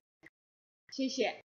[0.92, 1.42] 谢谢。